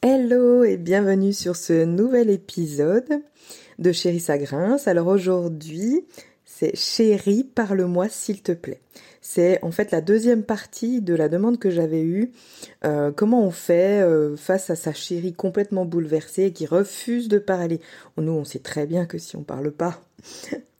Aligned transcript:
Hello 0.00 0.62
et 0.62 0.76
bienvenue 0.76 1.32
sur 1.32 1.56
ce 1.56 1.84
nouvel 1.84 2.30
épisode 2.30 3.20
de 3.80 3.90
Chérie 3.90 4.20
ça 4.20 4.36
Alors 4.86 5.08
aujourd'hui, 5.08 6.06
c'est 6.44 6.76
Chérie, 6.76 7.42
parle-moi 7.42 8.08
s'il 8.08 8.40
te 8.40 8.52
plaît. 8.52 8.80
C'est 9.22 9.58
en 9.64 9.72
fait 9.72 9.90
la 9.90 10.00
deuxième 10.00 10.44
partie 10.44 11.02
de 11.02 11.14
la 11.14 11.28
demande 11.28 11.58
que 11.58 11.70
j'avais 11.70 12.02
eue. 12.02 12.30
Euh, 12.84 13.10
comment 13.10 13.42
on 13.42 13.50
fait 13.50 14.00
euh, 14.00 14.36
face 14.36 14.70
à 14.70 14.76
sa 14.76 14.92
chérie 14.92 15.32
complètement 15.32 15.84
bouleversée 15.84 16.52
qui 16.52 16.66
refuse 16.66 17.26
de 17.26 17.38
parler 17.38 17.80
Nous, 18.18 18.30
on 18.30 18.44
sait 18.44 18.60
très 18.60 18.86
bien 18.86 19.04
que 19.04 19.18
si 19.18 19.34
on 19.34 19.42
parle 19.42 19.72
pas, 19.72 20.00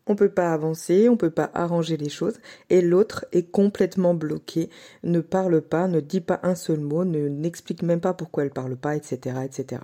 on 0.08 0.16
peut 0.16 0.30
pas 0.30 0.52
avancer, 0.52 1.08
on 1.08 1.16
peut 1.16 1.30
pas 1.30 1.50
arranger 1.54 1.96
les 1.96 2.08
choses, 2.08 2.34
et 2.70 2.80
l'autre 2.80 3.26
est 3.32 3.50
complètement 3.50 4.14
bloqué, 4.14 4.70
ne 5.02 5.20
parle 5.20 5.60
pas, 5.60 5.88
ne 5.88 6.00
dit 6.00 6.20
pas 6.20 6.40
un 6.42 6.54
seul 6.54 6.80
mot, 6.80 7.04
ne 7.04 7.28
n'explique 7.28 7.82
même 7.82 8.00
pas 8.00 8.14
pourquoi 8.14 8.44
elle 8.44 8.50
parle 8.50 8.76
pas, 8.76 8.96
etc., 8.96 9.36
etc. 9.44 9.82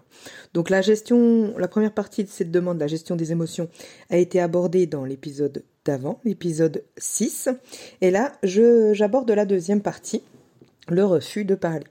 Donc 0.54 0.70
la 0.70 0.82
gestion, 0.82 1.56
la 1.58 1.68
première 1.68 1.92
partie 1.92 2.24
de 2.24 2.28
cette 2.28 2.50
demande, 2.50 2.80
la 2.80 2.86
gestion 2.86 3.16
des 3.16 3.32
émotions, 3.32 3.68
a 4.10 4.16
été 4.16 4.40
abordée 4.40 4.86
dans 4.86 5.04
l'épisode 5.04 5.64
d'avant, 5.84 6.20
l'épisode 6.24 6.82
6, 6.96 7.50
et 8.00 8.10
là, 8.10 8.32
j'aborde 8.42 9.30
la 9.30 9.44
deuxième 9.44 9.82
partie, 9.82 10.22
le 10.88 11.04
refus 11.04 11.44
de 11.44 11.54
parler. 11.54 11.86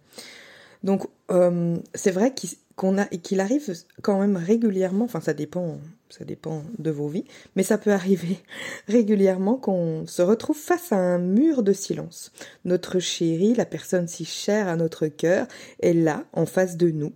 Donc 0.83 1.07
euh, 1.31 1.77
c'est 1.93 2.11
vrai 2.11 2.33
qu'on 2.75 2.97
a 2.97 3.05
qu'il 3.05 3.39
arrive 3.39 3.73
quand 4.01 4.19
même 4.19 4.37
régulièrement, 4.37 5.05
enfin 5.05 5.21
ça 5.21 5.33
dépend 5.33 5.79
ça 6.09 6.25
dépend 6.25 6.63
de 6.77 6.91
vos 6.91 7.07
vies, 7.07 7.25
mais 7.55 7.63
ça 7.63 7.79
peut 7.79 7.91
arriver 7.91 8.37
régulièrement 8.87 9.55
qu'on 9.55 10.05
se 10.05 10.21
retrouve 10.21 10.57
face 10.57 10.91
à 10.91 10.97
un 10.97 11.17
mur 11.17 11.63
de 11.63 11.73
silence. 11.73 12.31
Notre 12.65 12.99
chérie, 12.99 13.55
la 13.55 13.65
personne 13.65 14.07
si 14.07 14.23
chère 14.23 14.67
à 14.67 14.75
notre 14.75 15.07
cœur, 15.07 15.47
est 15.81 15.93
là, 15.93 16.25
en 16.33 16.45
face 16.45 16.77
de 16.77 16.91
nous, 16.91 17.13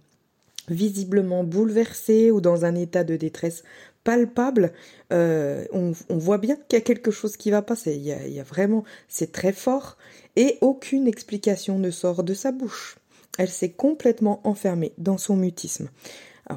visiblement 0.68 1.44
bouleversée 1.44 2.32
ou 2.32 2.42
dans 2.42 2.66
un 2.66 2.74
état 2.74 3.04
de 3.04 3.16
détresse 3.16 3.64
palpable. 4.04 4.74
Euh, 5.14 5.66
on, 5.74 5.94
voit 6.18 6.40
bien 6.40 6.56
qu'il 6.56 6.80
y 6.80 6.82
a 6.82 6.86
quelque 6.86 7.12
chose 7.12 7.38
qui 7.38 7.52
va 7.52 7.62
pas. 7.62 7.76
Il 7.86 8.02
y 8.02 8.16
il 8.26 8.34
y 8.34 8.40
a 8.40 8.44
vraiment, 8.44 8.84
c'est 9.08 9.32
très 9.32 9.54
fort 9.54 9.98
et 10.36 10.58
aucune 10.62 11.08
explication 11.08 11.78
ne 11.78 11.92
sort 11.92 12.24
de 12.24 12.34
sa 12.34 12.52
bouche. 12.52 12.98
Elle 13.38 13.50
s'est 13.50 13.72
complètement 13.72 14.42
enfermée 14.44 14.94
dans 14.98 15.18
son 15.18 15.36
mutisme 15.36 15.90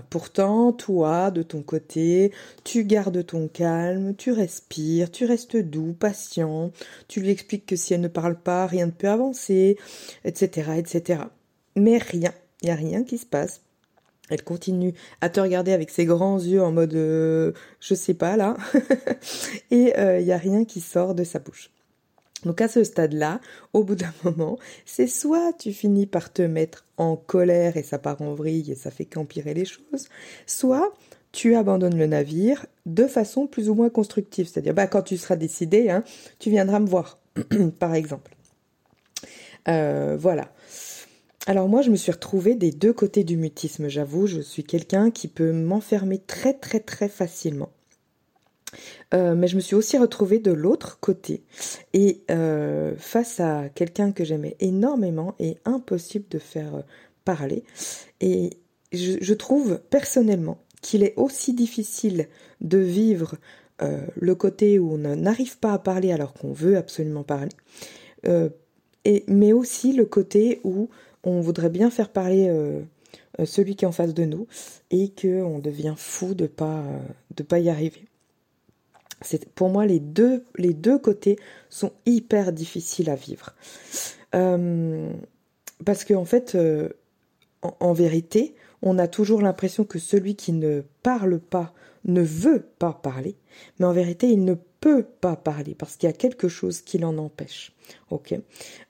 pourtant, 0.08 0.72
toi, 0.72 1.30
de 1.30 1.42
ton 1.42 1.62
côté, 1.62 2.32
tu 2.64 2.84
gardes 2.84 3.24
ton 3.26 3.48
calme, 3.48 4.14
tu 4.16 4.32
respires, 4.32 5.10
tu 5.10 5.24
restes 5.24 5.56
doux, 5.56 5.94
patient, 5.98 6.70
tu 7.08 7.20
lui 7.20 7.30
expliques 7.30 7.66
que 7.66 7.76
si 7.76 7.94
elle 7.94 8.00
ne 8.00 8.08
parle 8.08 8.36
pas, 8.36 8.66
rien 8.66 8.86
ne 8.86 8.92
peut 8.92 9.08
avancer, 9.08 9.76
etc., 10.24 10.72
etc. 10.78 11.22
Mais 11.76 11.98
rien, 11.98 12.32
il 12.62 12.66
n'y 12.66 12.72
a 12.72 12.76
rien 12.76 13.02
qui 13.02 13.18
se 13.18 13.26
passe. 13.26 13.62
Elle 14.28 14.44
continue 14.44 14.94
à 15.20 15.28
te 15.28 15.40
regarder 15.40 15.72
avec 15.72 15.90
ses 15.90 16.04
grands 16.04 16.38
yeux 16.38 16.62
en 16.62 16.70
mode 16.70 16.94
euh, 16.94 17.52
je 17.80 17.94
sais 17.94 18.14
pas 18.14 18.36
là, 18.36 18.56
et 19.72 19.88
il 19.88 19.92
euh, 19.98 20.22
n'y 20.22 20.32
a 20.32 20.38
rien 20.38 20.64
qui 20.64 20.80
sort 20.80 21.16
de 21.16 21.24
sa 21.24 21.40
bouche. 21.40 21.70
Donc 22.44 22.60
à 22.60 22.68
ce 22.68 22.84
stade-là, 22.84 23.40
au 23.72 23.84
bout 23.84 23.94
d'un 23.94 24.12
moment, 24.24 24.58
c'est 24.86 25.06
soit 25.06 25.52
tu 25.58 25.72
finis 25.72 26.06
par 26.06 26.32
te 26.32 26.42
mettre 26.42 26.84
en 26.96 27.16
colère 27.16 27.76
et 27.76 27.82
ça 27.82 27.98
part 27.98 28.22
en 28.22 28.34
vrille 28.34 28.70
et 28.70 28.74
ça 28.74 28.90
fait 28.90 29.04
qu'empirer 29.04 29.54
les 29.54 29.64
choses, 29.64 30.08
soit 30.46 30.92
tu 31.32 31.54
abandonnes 31.54 31.96
le 31.96 32.06
navire 32.06 32.66
de 32.86 33.06
façon 33.06 33.46
plus 33.46 33.68
ou 33.68 33.74
moins 33.74 33.90
constructive. 33.90 34.48
C'est-à-dire, 34.48 34.74
bah, 34.74 34.86
quand 34.86 35.02
tu 35.02 35.16
seras 35.16 35.36
décidé, 35.36 35.90
hein, 35.90 36.02
tu 36.38 36.50
viendras 36.50 36.80
me 36.80 36.86
voir, 36.86 37.18
par 37.78 37.94
exemple. 37.94 38.34
Euh, 39.68 40.16
voilà. 40.18 40.52
Alors 41.46 41.68
moi, 41.68 41.82
je 41.82 41.90
me 41.90 41.96
suis 41.96 42.12
retrouvée 42.12 42.54
des 42.54 42.70
deux 42.70 42.92
côtés 42.92 43.24
du 43.24 43.36
mutisme, 43.36 43.88
j'avoue, 43.88 44.26
je 44.26 44.40
suis 44.40 44.64
quelqu'un 44.64 45.10
qui 45.10 45.28
peut 45.28 45.52
m'enfermer 45.52 46.18
très 46.18 46.54
très 46.54 46.80
très 46.80 47.08
facilement. 47.08 47.70
Euh, 49.14 49.34
mais 49.34 49.48
je 49.48 49.56
me 49.56 49.60
suis 49.60 49.74
aussi 49.74 49.98
retrouvée 49.98 50.38
de 50.38 50.52
l'autre 50.52 50.98
côté 51.00 51.42
et 51.92 52.22
euh, 52.30 52.94
face 52.96 53.40
à 53.40 53.68
quelqu'un 53.68 54.12
que 54.12 54.24
j'aimais 54.24 54.56
énormément 54.60 55.34
et 55.38 55.56
impossible 55.64 56.26
de 56.30 56.38
faire 56.38 56.76
euh, 56.76 56.82
parler. 57.24 57.64
Et 58.20 58.50
je, 58.92 59.34
trouve 59.34 59.80
personnellement 59.90 60.58
qu'il 60.82 61.02
est 61.02 61.14
aussi 61.16 61.52
difficile 61.54 62.28
de 62.60 62.78
vivre 62.78 63.36
le 64.16 64.34
côté 64.34 64.78
où 64.78 64.92
on 64.92 64.98
n'arrive 64.98 65.58
pas 65.58 65.72
à 65.72 65.78
parler 65.78 66.12
alors 66.12 66.34
qu'on 66.34 66.52
veut 66.52 66.76
absolument 66.76 67.22
parler, 67.22 67.52
et, 69.06 69.24
mais 69.26 69.54
aussi 69.54 69.94
le 69.94 70.04
côté 70.04 70.60
où 70.64 70.90
on 71.24 71.40
voudrait 71.40 71.70
bien 71.70 71.88
faire 71.88 72.10
parler 72.10 72.52
celui 73.42 73.76
qui 73.76 73.86
est 73.86 73.88
en 73.88 73.92
face 73.92 74.12
de 74.12 74.24
nous 74.24 74.46
et 74.90 75.10
qu'on 75.10 75.60
devient 75.60 75.94
fou 75.96 76.34
de 76.34 76.46
pas 76.46 76.84
de 77.34 77.42
pas 77.42 77.58
y 77.58 77.70
arriver. 77.70 78.09
Pour 79.54 79.68
moi 79.68 79.86
les 79.86 80.00
deux 80.00 80.44
les 80.56 80.72
deux 80.72 80.98
côtés 80.98 81.38
sont 81.68 81.92
hyper 82.06 82.52
difficiles 82.52 83.10
à 83.10 83.14
vivre. 83.14 83.54
Euh, 84.34 85.12
parce 85.84 86.04
qu'en 86.04 86.20
en 86.20 86.24
fait 86.24 86.54
euh, 86.54 86.88
en, 87.62 87.92
vérité 87.92 88.54
on 88.82 88.98
a 88.98 89.08
toujours 89.08 89.42
l'impression 89.42 89.84
que 89.84 89.98
celui 89.98 90.36
qui 90.36 90.52
ne 90.52 90.82
parle 91.02 91.38
pas 91.38 91.74
ne 92.04 92.22
veut 92.22 92.64
pas 92.78 92.92
parler 92.92 93.36
mais 93.78 93.86
en 93.86 93.92
vérité 93.92 94.28
il 94.28 94.44
ne 94.44 94.54
peut 94.54 95.02
pas 95.02 95.36
parler 95.36 95.74
parce 95.74 95.96
qu'il 95.96 96.08
y 96.08 96.12
a 96.12 96.16
quelque 96.16 96.48
chose 96.48 96.80
qui 96.80 96.96
l'en 96.98 97.18
empêche. 97.18 97.72
Ok. 98.10 98.34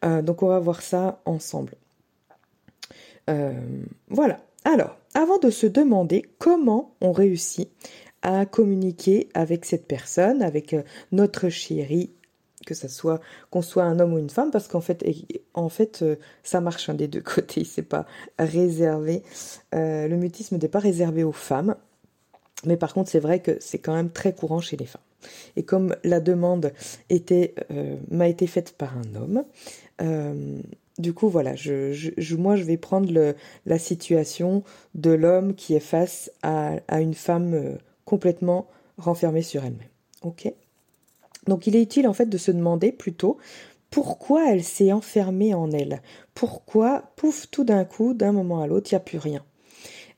Euh, 0.05 0.23
donc 0.23 0.43
on 0.43 0.49
va 0.49 0.59
voir 0.61 0.83
ça 0.83 1.21
ensemble. 1.25 1.75
Voilà. 4.09 4.41
Alors 4.65 4.97
avant 5.15 5.39
de 5.39 5.51
se 5.51 5.67
demander 5.67 6.25
comment 6.39 6.95
on 7.01 7.13
réussit 7.13 7.71
à 8.23 8.47
communiquer 8.47 9.29
avec 9.35 9.65
cette 9.65 9.87
personne, 9.87 10.43
avec 10.43 10.75
euh, 10.75 10.83
notre 11.13 11.49
chérie, 11.49 12.11
que 12.67 12.75
ça 12.75 12.89
soit 12.89 13.21
qu'on 13.51 13.63
soit 13.63 13.85
un 13.85 13.99
homme 14.01 14.13
ou 14.13 14.19
une 14.19 14.29
femme, 14.29 14.51
parce 14.51 14.69
qu'en 14.69 14.83
fait, 14.83 15.05
en 15.55 15.71
fait, 15.71 16.03
euh, 16.03 16.17
ça 16.43 16.61
marche 16.61 16.91
des 16.91 17.09
deux 17.09 17.21
côtés. 17.35 17.65
C'est 17.65 17.83
pas 17.83 18.07
réservé. 18.39 19.23
Euh, 19.75 20.09
le 20.09 20.17
mutisme 20.17 20.59
n'est 20.59 20.69
pas 20.69 20.79
réservé 20.79 21.25
aux 21.25 21.33
femmes, 21.33 21.77
mais 22.67 22.77
par 22.77 22.93
contre, 22.93 23.11
c'est 23.11 23.21
vrai 23.21 23.41
que 23.41 23.57
c'est 23.61 23.79
quand 23.79 23.95
même 23.95 24.11
très 24.11 24.35
courant 24.35 24.61
chez 24.61 24.77
les 24.77 24.87
femmes. 24.87 25.03
Et 25.57 25.65
comme 25.65 25.95
la 26.03 26.19
demande 26.19 26.73
était 27.11 27.55
m'a 28.11 28.27
été 28.27 28.47
faite 28.47 28.73
par 28.73 28.95
un 28.97 29.15
homme, 29.15 29.45
du 30.99 31.13
coup, 31.13 31.29
voilà, 31.29 31.55
je, 31.57 32.35
moi, 32.37 32.57
je 32.57 32.65
vais 32.65 32.79
prendre 32.79 33.13
le, 33.13 33.35
la 33.67 33.79
situation 33.79 34.63
de 34.95 35.11
l'homme 35.11 35.55
qui 35.55 35.75
est 35.75 35.81
face 35.81 36.31
à 36.43 36.81
une 37.01 37.13
femme 37.13 37.79
complètement 38.11 38.67
renfermée 38.99 39.43
sur 39.43 39.65
elle-même. 39.65 39.89
Ok? 40.23 40.53
Donc 41.47 41.69
il 41.69 41.77
est 41.77 41.83
utile 41.83 42.09
en 42.09 42.13
fait 42.13 42.27
de 42.27 42.39
se 42.39 42.51
demander 42.51 42.91
plutôt 42.91 43.39
pourquoi 43.89 44.51
elle 44.51 44.65
s'est 44.65 44.93
enfermée 44.93 45.55
en 45.55 45.71
elle? 45.71 46.03
Pourquoi, 46.35 47.13
pouf, 47.17 47.49
tout 47.51 47.65
d'un 47.65 47.85
coup, 47.85 48.15
d'un 48.15 48.33
moment 48.33 48.61
à 48.61 48.67
l'autre, 48.67 48.91
il 48.91 48.95
n'y 48.95 48.99
a 48.99 49.01
plus 49.01 49.19
rien? 49.19 49.45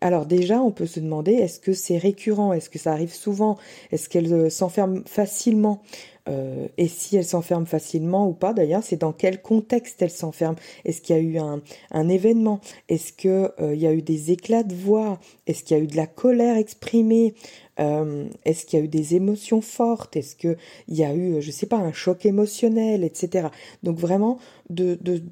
Alors 0.01 0.27
déjà, 0.27 0.61
on 0.61 0.73
peut 0.73 0.87
se 0.87 1.01
demander, 1.01 1.33
est-ce 1.33 1.61
que 1.61 1.73
c'est 1.73 1.97
récurrent? 1.97 2.53
Est-ce 2.53 2.71
que 2.71 2.79
ça 2.79 2.93
arrive 2.93 3.15
souvent? 3.15 3.57
Est-ce 3.93 4.09
qu'elle 4.09 4.33
euh, 4.33 4.51
s'enferme 4.51 5.03
facilement? 5.07 5.83
Euh, 6.29 6.69
et 6.79 6.87
si 6.89 7.17
elle 7.17 7.25
s'enferme 7.25 7.67
facilement 7.67 8.29
ou 8.29 8.33
pas 8.33 8.53
d'ailleurs, 8.53 8.83
c'est 8.83 8.97
dans 8.97 9.13
quel 9.13 9.43
contexte 9.43 10.03
elle 10.03 10.11
s'enferme. 10.11 10.55
Est-ce 10.85 11.01
qu'il 11.01 11.17
y 11.17 11.19
a 11.19 11.23
eu 11.23 11.39
un, 11.39 12.09
événement? 12.09 12.61
Est-ce 12.89 13.13
qu'il 13.13 13.51
euh, 13.61 13.75
y 13.75 13.87
a 13.87 13.93
eu 13.93 14.03
des 14.03 14.31
éclats 14.31 14.63
de 14.63 14.75
voix? 14.75 15.19
Est-ce 15.47 15.65
qu'il 15.65 15.77
y 15.77 15.81
a 15.81 15.83
eu 15.83 15.89
de 15.89 15.97
la 15.97 16.07
colère 16.07 16.57
exprimée? 16.57 17.35
Euh, 17.81 18.29
Est-ce 18.45 18.67
qu'il 18.67 18.79
y 18.79 18.83
a 18.83 18.85
eu 18.85 18.89
des 18.89 19.17
émotions 19.17 19.61
fortes? 19.61 20.17
Est-ce 20.17 20.37
qu'il 20.37 20.57
y 20.89 21.05
a 21.05 21.15
eu, 21.15 21.43
je 21.43 21.51
sais 21.51 21.67
pas, 21.67 21.79
un 21.79 21.93
choc 21.93 22.25
émotionnel, 22.25 23.03
etc. 23.03 23.49
Donc 23.83 23.99
vraiment 23.99 24.39
de, 24.71 24.97
de, 25.01 25.23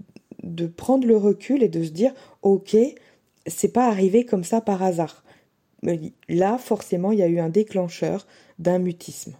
de 0.42 0.66
prendre 0.66 1.06
le 1.06 1.16
recul 1.16 1.62
et 1.62 1.68
de 1.68 1.84
se 1.84 1.90
dire, 1.90 2.12
ok, 2.42 2.76
c'est 3.46 3.72
pas 3.72 3.86
arrivé 3.86 4.24
comme 4.24 4.44
ça 4.44 4.60
par 4.60 4.82
hasard. 4.82 5.24
Là, 6.28 6.58
forcément, 6.58 7.12
il 7.12 7.20
y 7.20 7.22
a 7.22 7.28
eu 7.28 7.38
un 7.38 7.48
déclencheur 7.48 8.26
d'un 8.60 8.78
mutisme. 8.78 9.34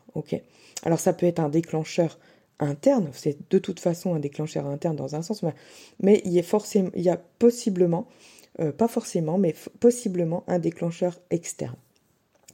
Alors 0.82 0.99
ça 0.99 1.12
peut 1.12 1.26
être 1.26 1.38
un 1.38 1.49
déclencheur 1.49 2.19
interne, 2.58 3.11
c'est 3.12 3.38
de 3.50 3.58
toute 3.58 3.81
façon 3.81 4.14
un 4.14 4.19
déclencheur 4.19 4.67
interne 4.67 4.96
dans 4.96 5.14
un 5.14 5.22
sens, 5.22 5.43
mais, 6.00 6.20
il 6.25 6.32
y 6.32 6.38
a 6.38 6.43
forcément, 6.43 6.90
il 6.94 7.02
y 7.02 7.08
a 7.08 7.17
possiblement, 7.17 8.08
euh, 8.61 8.72
pas 8.72 8.88
forcément, 8.88 9.38
mais 9.38 9.55
possiblement 9.78 10.44
un 10.49 10.58
déclencheur 10.58 11.19
externe 11.31 11.76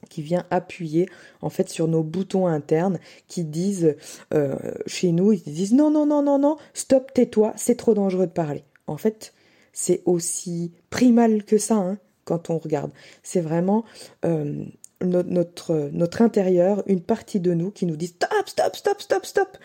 qui 0.09 0.23
vient 0.23 0.47
appuyer 0.51 1.09
en 1.41 1.51
fait 1.51 1.69
sur 1.69 1.89
nos 1.89 2.03
boutons 2.03 2.47
internes 2.47 3.01
qui 3.27 3.45
disent 3.45 3.97
euh, 4.35 4.57
chez 4.87 5.11
nous 5.11 5.33
ils 5.33 5.43
disent 5.43 5.73
non 5.73 5.91
non 5.91 6.07
non 6.07 6.23
non 6.23 6.39
non 6.39 6.59
stop 6.75 7.13
tais-toi 7.13 7.55
c'est 7.57 7.77
trop 7.77 7.95
dangereux 7.95 8.27
de 8.27 8.33
parler 8.33 8.63
en 8.87 8.99
fait 8.99 9.33
c'est 9.73 10.03
aussi 10.05 10.71
primal 10.91 11.45
que 11.45 11.59
ça 11.59 11.77
hein, 11.77 11.99
quand 12.25 12.51
on 12.51 12.59
regarde 12.59 12.93
c'est 13.25 13.41
vraiment 13.41 13.85
euh, 14.25 14.65
notre, 15.03 15.91
notre 15.93 16.23
intérieur, 16.23 16.83
une 16.87 17.03
partie 17.03 17.41
de 17.41 17.53
nous 17.55 17.71
qui 17.71 17.87
nous 17.87 17.97
dit 17.97 18.09
stop, 18.09 18.31
stop, 18.47 18.77
stop, 18.77 19.01
stop, 19.01 19.27
stop. 19.27 19.59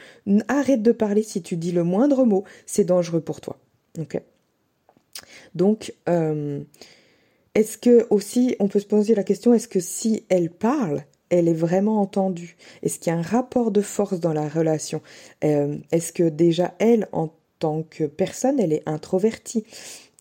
Arrête 0.48 0.82
de 0.82 0.92
parler 0.92 1.24
si 1.24 1.42
tu 1.42 1.58
dis 1.58 1.72
le 1.72 1.84
moindre 1.84 2.26
mot, 2.26 2.44
c'est 2.66 2.84
dangereux 2.84 3.22
pour 3.22 3.42
toi. 3.42 3.58
Ok. 4.00 4.22
Donc, 5.56 5.94
euh, 6.10 6.62
est-ce 7.56 7.78
que 7.78 8.08
aussi, 8.10 8.56
on 8.60 8.68
peut 8.68 8.80
se 8.80 8.86
poser 8.86 9.16
la 9.16 9.24
question, 9.24 9.54
est-ce 9.54 9.68
que 9.68 9.80
si 9.80 10.26
elle 10.30 10.50
parle, 10.50 11.04
elle 11.30 11.48
est 11.48 11.54
vraiment 11.54 12.02
entendue? 12.02 12.58
Est-ce 12.84 13.00
qu'il 13.00 13.12
y 13.12 13.16
a 13.16 13.20
un 13.20 13.22
rapport 13.22 13.72
de 13.72 13.82
force 13.82 14.20
dans 14.20 14.34
la 14.34 14.48
relation? 14.48 15.02
Euh, 15.44 15.78
Est-ce 15.92 16.14
que 16.14 16.28
déjà 16.30 16.74
elle, 16.80 17.08
en 17.12 17.30
tant 17.60 17.84
que 17.84 18.06
personne, 18.06 18.60
elle 18.60 18.74
est 18.74 18.88
introvertie? 18.88 19.66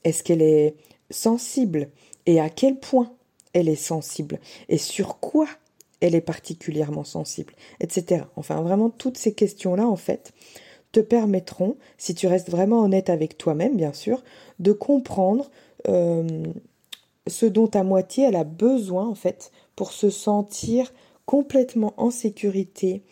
Est-ce 0.04 0.22
qu'elle 0.22 0.42
est 0.42 0.74
sensible? 1.10 1.88
Et 2.26 2.40
à 2.40 2.48
quel 2.48 2.78
point? 2.78 3.12
Elle 3.52 3.68
est 3.68 3.74
sensible 3.74 4.38
Et 4.68 4.78
sur 4.78 5.18
quoi 5.18 5.46
elle 6.00 6.14
est 6.14 6.20
particulièrement 6.20 7.04
sensible 7.04 7.54
Etc. 7.80 8.24
Enfin, 8.36 8.62
vraiment, 8.62 8.90
toutes 8.90 9.18
ces 9.18 9.34
questions-là, 9.34 9.86
en 9.86 9.96
fait, 9.96 10.32
te 10.92 11.00
permettront, 11.00 11.76
si 11.98 12.14
tu 12.14 12.26
restes 12.26 12.50
vraiment 12.50 12.80
honnête 12.80 13.10
avec 13.10 13.38
toi-même, 13.38 13.76
bien 13.76 13.92
sûr, 13.92 14.22
de 14.58 14.72
comprendre 14.72 15.50
euh, 15.88 16.42
ce 17.26 17.46
dont 17.46 17.68
ta 17.68 17.84
moitié 17.84 18.24
elle 18.24 18.36
a 18.36 18.44
besoin, 18.44 19.06
en 19.06 19.14
fait, 19.14 19.52
pour 19.76 19.92
se 19.92 20.10
sentir 20.10 20.92
complètement 21.26 21.94
en 21.96 22.10
sécurité 22.10 23.02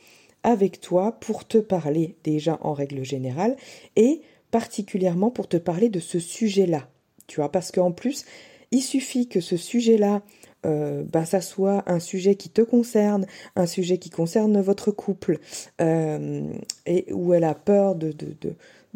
avec 0.43 0.81
toi, 0.81 1.13
pour 1.21 1.47
te 1.47 1.59
parler 1.59 2.17
déjà 2.25 2.59
en 2.63 2.73
règle 2.73 3.05
générale, 3.05 3.57
et 3.97 4.23
particulièrement 4.51 5.31
pour 5.31 5.47
te 5.47 5.57
parler 5.57 5.89
de 5.89 6.01
ce 6.01 6.19
sujet-là. 6.19 6.89
Tu 7.27 7.37
vois, 7.37 7.53
parce 7.53 7.71
qu'en 7.71 7.93
plus, 7.93 8.25
il 8.71 8.83
suffit 8.83 9.29
que 9.29 9.41
ce 9.41 9.57
sujet-là, 9.57 10.23
euh, 10.67 11.05
bah, 11.05 11.25
ça 11.25 11.41
soit 11.41 11.85
un 11.87 12.01
sujet 12.01 12.35
qui 12.35 12.51
te 12.51 12.63
concerne, 12.63 13.27
un 13.57 13.67
sujet 13.67 13.99
qui 13.99 14.11
concerne 14.11 14.61
votre 14.61 14.91
couple, 14.91 15.39
euh, 15.81 16.53
et 16.87 17.13
où 17.13 17.33
elle 17.33 17.45
a 17.45 17.55
peur 17.55 17.95
de, 17.95 18.13
de, 18.13 18.35
de 18.41 18.55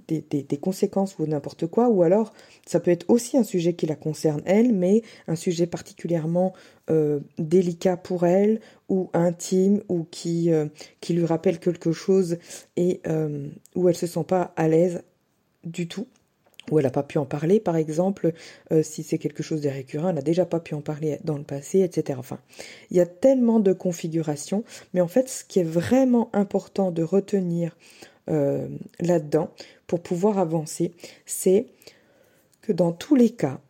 des, 0.08 0.58
conséquences 0.58 1.18
ou 1.18 1.26
n'importe 1.26 1.66
quoi, 1.66 1.88
ou 1.88 2.02
alors 2.02 2.32
ça 2.66 2.80
peut 2.80 2.90
être 2.90 3.08
aussi 3.08 3.38
un 3.38 3.44
sujet 3.44 3.74
qui 3.74 3.86
la 3.86 3.94
concerne 3.94 4.42
elle, 4.44 4.74
mais 4.74 5.02
un 5.28 5.36
sujet 5.36 5.66
particulièrement 5.66 6.52
euh, 6.90 7.20
délicat 7.38 7.96
pour 7.96 8.26
elle, 8.26 8.60
ou 8.88 9.08
intime, 9.14 9.82
ou 9.88 10.04
qui, 10.10 10.50
lui 11.08 11.24
rappelle 11.24 11.60
quelque 11.60 11.92
chose 11.92 12.38
et 12.76 13.00
où 13.74 13.88
elle 13.88 13.96
se 13.96 14.06
sent 14.06 14.24
pas 14.26 14.52
à 14.56 14.68
l'aise 14.68 15.02
du 15.64 15.88
tout 15.88 16.06
où 16.70 16.78
elle 16.78 16.84
n'a 16.84 16.90
pas 16.90 17.02
pu 17.02 17.18
en 17.18 17.24
parler, 17.26 17.60
par 17.60 17.76
exemple, 17.76 18.32
euh, 18.70 18.82
si 18.82 19.02
c'est 19.02 19.18
quelque 19.18 19.42
chose 19.42 19.60
de 19.60 19.68
récurrent, 19.68 20.08
elle 20.08 20.14
n'a 20.14 20.22
déjà 20.22 20.46
pas 20.46 20.60
pu 20.60 20.74
en 20.74 20.80
parler 20.80 21.18
dans 21.24 21.36
le 21.36 21.44
passé, 21.44 21.80
etc. 21.80 22.18
Enfin, 22.18 22.38
il 22.90 22.96
y 22.96 23.00
a 23.00 23.06
tellement 23.06 23.60
de 23.60 23.72
configurations, 23.72 24.64
mais 24.94 25.00
en 25.00 25.08
fait, 25.08 25.28
ce 25.28 25.44
qui 25.44 25.58
est 25.58 25.64
vraiment 25.64 26.30
important 26.32 26.90
de 26.90 27.02
retenir 27.02 27.76
euh, 28.30 28.68
là-dedans 29.00 29.50
pour 29.86 30.00
pouvoir 30.00 30.38
avancer, 30.38 30.92
c'est 31.26 31.66
que 32.60 32.72
dans 32.72 32.92
tous 32.92 33.16
les 33.16 33.30
cas, 33.30 33.60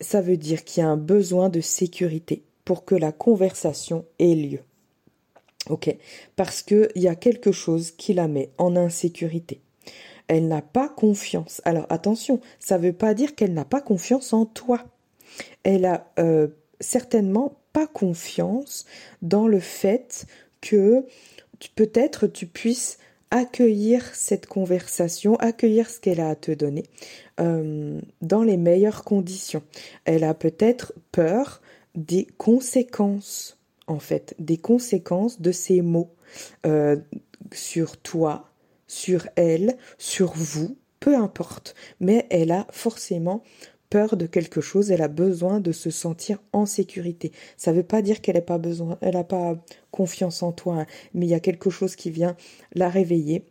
ça 0.00 0.20
veut 0.20 0.36
dire 0.36 0.64
qu'il 0.64 0.82
y 0.82 0.84
a 0.84 0.88
un 0.88 0.96
besoin 0.96 1.48
de 1.48 1.60
sécurité 1.60 2.42
pour 2.64 2.84
que 2.84 2.94
la 2.94 3.12
conversation 3.12 4.04
ait 4.18 4.34
lieu. 4.34 4.60
Ok? 5.70 5.96
Parce 6.36 6.62
qu'il 6.62 6.90
y 6.96 7.08
a 7.08 7.14
quelque 7.14 7.52
chose 7.52 7.92
qui 7.92 8.12
la 8.12 8.28
met 8.28 8.50
en 8.58 8.76
insécurité 8.76 9.60
elle 10.28 10.48
n'a 10.48 10.62
pas 10.62 10.88
confiance. 10.88 11.60
Alors 11.64 11.86
attention, 11.90 12.40
ça 12.58 12.78
ne 12.78 12.84
veut 12.84 12.92
pas 12.92 13.14
dire 13.14 13.34
qu'elle 13.34 13.54
n'a 13.54 13.64
pas 13.64 13.80
confiance 13.80 14.32
en 14.32 14.46
toi. 14.46 14.84
Elle 15.62 15.84
a 15.84 16.10
euh, 16.18 16.48
certainement 16.80 17.56
pas 17.72 17.86
confiance 17.86 18.86
dans 19.22 19.46
le 19.46 19.60
fait 19.60 20.26
que 20.60 21.04
peut-être 21.74 22.26
tu 22.26 22.46
puisses 22.46 22.98
accueillir 23.30 24.14
cette 24.14 24.46
conversation, 24.46 25.36
accueillir 25.36 25.90
ce 25.90 25.98
qu'elle 25.98 26.20
a 26.20 26.30
à 26.30 26.36
te 26.36 26.52
donner 26.52 26.84
euh, 27.40 28.00
dans 28.22 28.42
les 28.42 28.56
meilleures 28.56 29.02
conditions. 29.02 29.62
Elle 30.04 30.24
a 30.24 30.34
peut-être 30.34 30.92
peur 31.10 31.60
des 31.96 32.26
conséquences, 32.38 33.58
en 33.88 33.98
fait, 33.98 34.34
des 34.38 34.56
conséquences 34.56 35.40
de 35.40 35.50
ces 35.50 35.82
mots 35.82 36.14
euh, 36.64 36.96
sur 37.52 37.96
toi, 37.96 38.50
sur 38.94 39.26
elle, 39.34 39.76
sur 39.98 40.32
vous, 40.34 40.76
peu 41.00 41.16
importe, 41.16 41.74
mais 42.00 42.26
elle 42.30 42.52
a 42.52 42.66
forcément 42.70 43.42
peur 43.90 44.16
de 44.16 44.26
quelque 44.26 44.60
chose, 44.60 44.90
elle 44.90 45.02
a 45.02 45.08
besoin 45.08 45.60
de 45.60 45.72
se 45.72 45.90
sentir 45.90 46.38
en 46.52 46.64
sécurité. 46.64 47.32
Ça 47.56 47.72
ne 47.72 47.76
veut 47.76 47.82
pas 47.82 48.02
dire 48.02 48.20
qu'elle 48.20 48.36
n'a 48.36 48.40
pas 48.40 48.58
besoin, 48.58 48.98
elle 49.00 49.14
n'a 49.14 49.24
pas 49.24 49.56
confiance 49.90 50.42
en 50.42 50.52
toi, 50.52 50.80
hein, 50.80 50.86
mais 51.12 51.26
il 51.26 51.30
y 51.30 51.34
a 51.34 51.40
quelque 51.40 51.70
chose 51.70 51.96
qui 51.96 52.10
vient 52.10 52.36
la 52.74 52.88
réveiller 52.88 53.44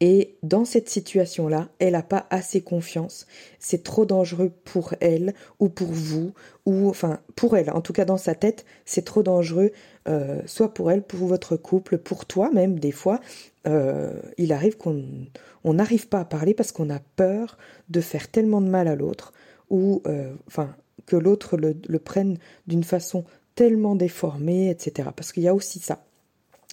et 0.00 0.36
dans 0.42 0.64
cette 0.66 0.90
situation-là, 0.90 1.68
elle 1.78 1.92
n'a 1.92 2.02
pas 2.02 2.26
assez 2.28 2.60
confiance. 2.60 3.26
C'est 3.58 3.82
trop 3.82 4.04
dangereux 4.04 4.52
pour 4.64 4.94
elle 5.00 5.34
ou 5.58 5.68
pour 5.68 5.88
vous, 5.88 6.32
ou 6.66 6.88
enfin 6.88 7.20
pour 7.34 7.56
elle. 7.56 7.70
En 7.70 7.80
tout 7.80 7.94
cas, 7.94 8.04
dans 8.04 8.18
sa 8.18 8.34
tête, 8.34 8.66
c'est 8.84 9.04
trop 9.04 9.22
dangereux, 9.22 9.72
euh, 10.06 10.42
soit 10.44 10.74
pour 10.74 10.90
elle, 10.90 11.02
pour 11.02 11.26
votre 11.26 11.56
couple, 11.56 11.96
pour 11.96 12.26
toi 12.26 12.50
même. 12.52 12.78
Des 12.78 12.92
fois, 12.92 13.20
euh, 13.66 14.20
il 14.38 14.52
arrive 14.52 14.76
qu'on 14.76 15.26
n'arrive 15.64 16.08
pas 16.08 16.20
à 16.20 16.24
parler 16.24 16.54
parce 16.54 16.72
qu'on 16.72 16.90
a 16.90 17.00
peur 17.16 17.58
de 17.88 18.00
faire 18.00 18.30
tellement 18.30 18.60
de 18.60 18.68
mal 18.68 18.88
à 18.88 18.94
l'autre, 18.94 19.32
ou 19.70 20.02
euh, 20.06 20.34
enfin 20.46 20.74
que 21.06 21.16
l'autre 21.16 21.56
le, 21.56 21.98
prenne 21.98 22.38
d'une 22.66 22.84
façon 22.84 23.24
tellement 23.54 23.94
déformée, 23.94 24.70
etc. 24.70 25.10
Parce 25.14 25.32
qu'il 25.32 25.42
y 25.42 25.48
a 25.48 25.54
aussi 25.54 25.78
ça. 25.78 26.04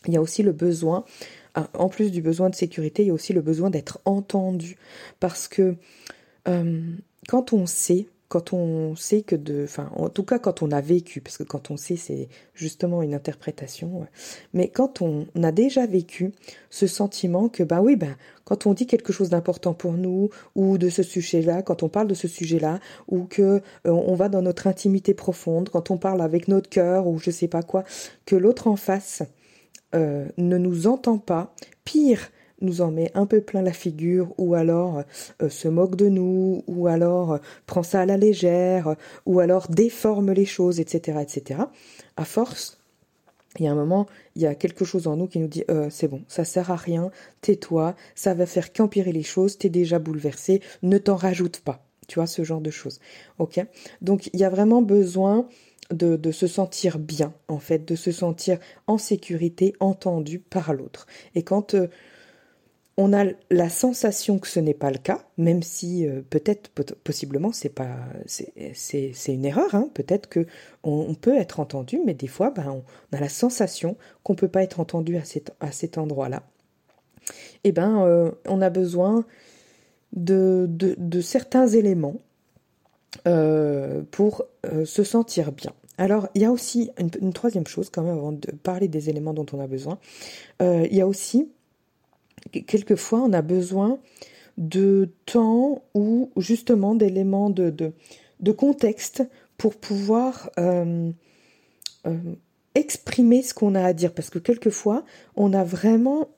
Il 0.08 0.14
y 0.14 0.18
a 0.18 0.22
aussi 0.22 0.44
le 0.44 0.52
besoin 0.52 1.06
ah, 1.56 1.70
en 1.76 1.88
plus 1.88 2.12
du 2.12 2.22
besoin 2.22 2.50
de 2.50 2.56
sécurité, 2.56 3.04
il 3.04 3.08
y 3.08 3.12
a 3.12 3.14
aussi 3.14 3.32
le 3.32 3.42
besoin 3.42 3.70
d'être 3.70 4.00
entendu. 4.06 4.78
Parce 5.20 5.48
que 5.48 5.76
euh, 6.48 6.82
quand 7.28 7.54
on 7.54 7.68
sait, 7.68 8.08
quand 8.34 8.52
on 8.52 8.96
sait 8.96 9.22
que 9.22 9.36
de. 9.36 9.64
Enfin, 9.64 9.92
en 9.96 10.10
tout 10.10 10.24
cas, 10.24 10.40
quand 10.40 10.64
on 10.64 10.72
a 10.72 10.82
vécu, 10.82 11.22
parce 11.22 11.38
que 11.38 11.44
quand 11.44 11.70
on 11.70 11.78
sait, 11.78 11.98
c'est 11.98 12.30
justement 12.56 13.04
une 13.04 13.14
interprétation. 13.14 14.08
Mais 14.56 14.70
quand 14.70 15.04
on 15.04 15.28
a 15.44 15.52
déjà 15.52 15.86
vécu 15.86 16.32
ce 16.72 16.88
sentiment 16.88 17.48
que, 17.48 17.62
bah 17.62 17.80
oui, 17.80 17.96
ben, 17.96 18.16
quand 18.44 18.66
on 18.66 18.74
dit 18.74 18.88
quelque 18.88 19.14
chose 19.14 19.30
d'important 19.30 19.76
pour 19.76 19.94
nous, 19.94 20.32
ou 20.56 20.80
de 20.80 20.90
ce 20.90 21.04
sujet-là, 21.04 21.62
quand 21.62 21.84
on 21.84 21.90
parle 21.90 22.08
de 22.08 22.16
ce 22.16 22.28
sujet-là, 22.28 22.80
ou 23.08 23.26
que 23.26 23.62
euh, 23.86 24.16
va 24.16 24.30
dans 24.30 24.42
notre 24.42 24.66
intimité 24.66 25.14
profonde, 25.14 25.70
quand 25.70 25.92
on 25.92 25.98
parle 25.98 26.24
avec 26.24 26.48
notre 26.48 26.72
cœur, 26.72 27.06
ou 27.06 27.20
je 27.20 27.30
sais 27.30 27.48
pas 27.48 27.62
quoi, 27.62 27.84
que 28.26 28.36
l'autre 28.36 28.66
en 28.66 28.78
face 28.78 29.22
euh, 29.94 30.26
ne 30.38 30.58
nous 30.58 30.88
entend 30.88 31.20
pas, 31.20 31.54
pire, 31.86 32.32
nous 32.64 32.82
en 32.82 32.92
met 32.92 33.12
un 33.14 33.26
peu 33.26 33.42
plein 33.42 33.62
la 33.62 33.74
figure, 33.74 34.34
ou 34.38 34.56
alors 34.56 35.04
euh, 35.42 35.50
se 35.50 35.68
moque 35.68 35.96
de 35.96 36.10
nous, 36.10 36.64
ou 36.68 36.88
alors 36.88 37.34
euh, 37.34 37.38
prend 37.66 37.84
ça 37.84 38.02
à 38.02 38.06
la 38.06 38.18
légère, 38.18 38.96
ou 39.26 39.40
alors 39.40 39.68
déforme 39.70 40.32
les 40.32 40.46
choses, 40.46 40.80
etc., 40.80 41.20
etc. 41.22 41.62
À 42.18 42.26
force, 42.26 42.80
il 43.60 43.66
y 43.66 43.68
a 43.68 43.72
un 43.72 43.76
moment, 43.76 44.08
il 44.36 44.42
y 44.42 44.48
a 44.48 44.56
quelque 44.56 44.86
chose 44.86 45.06
en 45.06 45.16
nous 45.16 45.28
qui 45.28 45.38
nous 45.38 45.48
dit 45.48 45.64
c'est 45.92 46.08
bon, 46.08 46.24
ça 46.28 46.44
sert 46.44 46.72
à 46.72 46.76
rien, 46.76 47.12
tais-toi, 47.42 47.96
ça 48.16 48.34
va 48.34 48.48
faire 48.48 48.74
qu'empirer 48.74 49.12
les 49.12 49.22
choses, 49.22 49.60
t'es 49.60 49.70
déjà 49.70 50.00
bouleversé, 50.00 50.62
ne 50.82 50.98
t'en 50.98 51.16
rajoute 51.16 51.60
pas. 51.60 51.86
Tu 52.08 52.16
vois, 52.16 52.28
ce 52.28 52.44
genre 52.44 52.62
de 52.62 52.72
choses. 52.72 53.00
Ok? 53.40 53.64
Donc, 54.02 54.30
il 54.34 54.40
y 54.40 54.44
a 54.44 54.50
vraiment 54.50 54.82
besoin 54.82 55.48
de, 55.92 56.32
se 56.32 56.48
sentir 56.48 57.00
bien, 57.00 57.34
en 57.48 57.60
fait, 57.60 57.86
de 57.86 57.96
se 57.96 58.12
sentir 58.12 58.58
en 58.88 58.98
sécurité, 58.98 59.74
entendu 59.80 60.40
par 60.40 60.74
l'autre. 60.74 61.08
Et 61.36 61.44
quand 61.44 61.76
euh, 61.76 61.88
on 62.98 63.14
a 63.14 63.26
la 63.50 63.70
sensation 63.70 64.38
que 64.38 64.48
ce 64.48 64.60
n'est 64.60 64.74
pas 64.74 64.92
le 64.92 64.98
cas, 64.98 65.26
même 65.38 65.64
si 65.64 66.08
euh, 66.08 66.22
peut-être, 66.30 66.70
possiblement, 67.04 67.52
c'est 67.52 67.70
pas, 67.70 67.98
c'est 68.26 69.14
une 69.28 69.46
erreur. 69.46 69.74
Hein, 69.74 69.90
peut-être 69.94 70.30
que 70.30 70.46
on, 70.84 71.14
peut 71.16 71.36
être 71.36 71.60
entendu, 71.60 72.00
mais 72.06 72.14
des 72.14 72.28
fois, 72.28 72.52
ben, 72.52 72.84
on, 73.12 73.16
a 73.16 73.20
la 73.20 73.30
sensation 73.30 73.98
qu'on 74.24 74.36
peut 74.36 74.48
pas 74.48 74.64
être 74.64 74.80
entendu 74.80 75.18
à 75.18 75.24
cet, 75.72 75.98
endroit-là. 75.98 76.44
Et 77.64 77.70
eh 77.70 77.72
ben, 77.72 78.04
euh, 78.06 78.32
on 78.48 78.62
a 78.62 78.70
besoin 78.70 79.26
de, 80.12 80.68
de, 80.70 81.22
certains 81.22 81.68
éléments 81.68 82.18
pour 84.12 84.46
se 84.86 85.04
sentir 85.04 85.52
bien. 85.52 85.74
Alors, 85.98 86.28
il 86.34 86.42
y 86.42 86.46
a 86.46 86.52
aussi 86.52 86.90
une, 86.98 87.34
troisième 87.34 87.68
chose, 87.68 87.90
quand 87.90 88.02
même, 88.02 88.18
avant 88.18 88.32
de 88.32 88.52
parler 88.52 88.88
des 88.88 89.10
éléments 89.10 89.34
dont 89.34 89.46
on 89.54 89.60
a 89.60 89.68
besoin. 89.68 90.00
Euh, 90.62 90.88
il 90.90 90.98
y 90.98 91.02
a 91.02 91.08
aussi, 91.08 91.52
quelquefois, 92.52 93.22
on 93.22 93.34
a 93.34 93.42
besoin 93.42 94.00
de 94.58 95.10
temps 95.26 95.84
ou 95.94 96.32
justement 96.38 96.96
d'éléments 96.96 97.50
de, 97.50 97.94
contexte 98.58 99.24
pour 99.58 99.76
pouvoir 99.76 100.50
euh, 100.60 101.12
euh, 102.06 102.36
exprimer 102.76 103.42
ce 103.42 103.54
qu'on 103.54 103.76
a 103.76 103.84
à 103.84 103.94
dire. 103.94 104.14
Parce 104.14 104.30
que 104.30 104.40
quelquefois, 104.40 105.04
on 105.36 105.54
a 105.54 105.64
vraiment, 105.64 106.30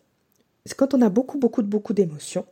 quand 0.78 0.94
on 0.94 1.02
a 1.02 1.10
beaucoup, 1.10 1.38
beaucoup, 1.38 1.64
beaucoup 1.64 1.94
d'émotions, 1.94 2.46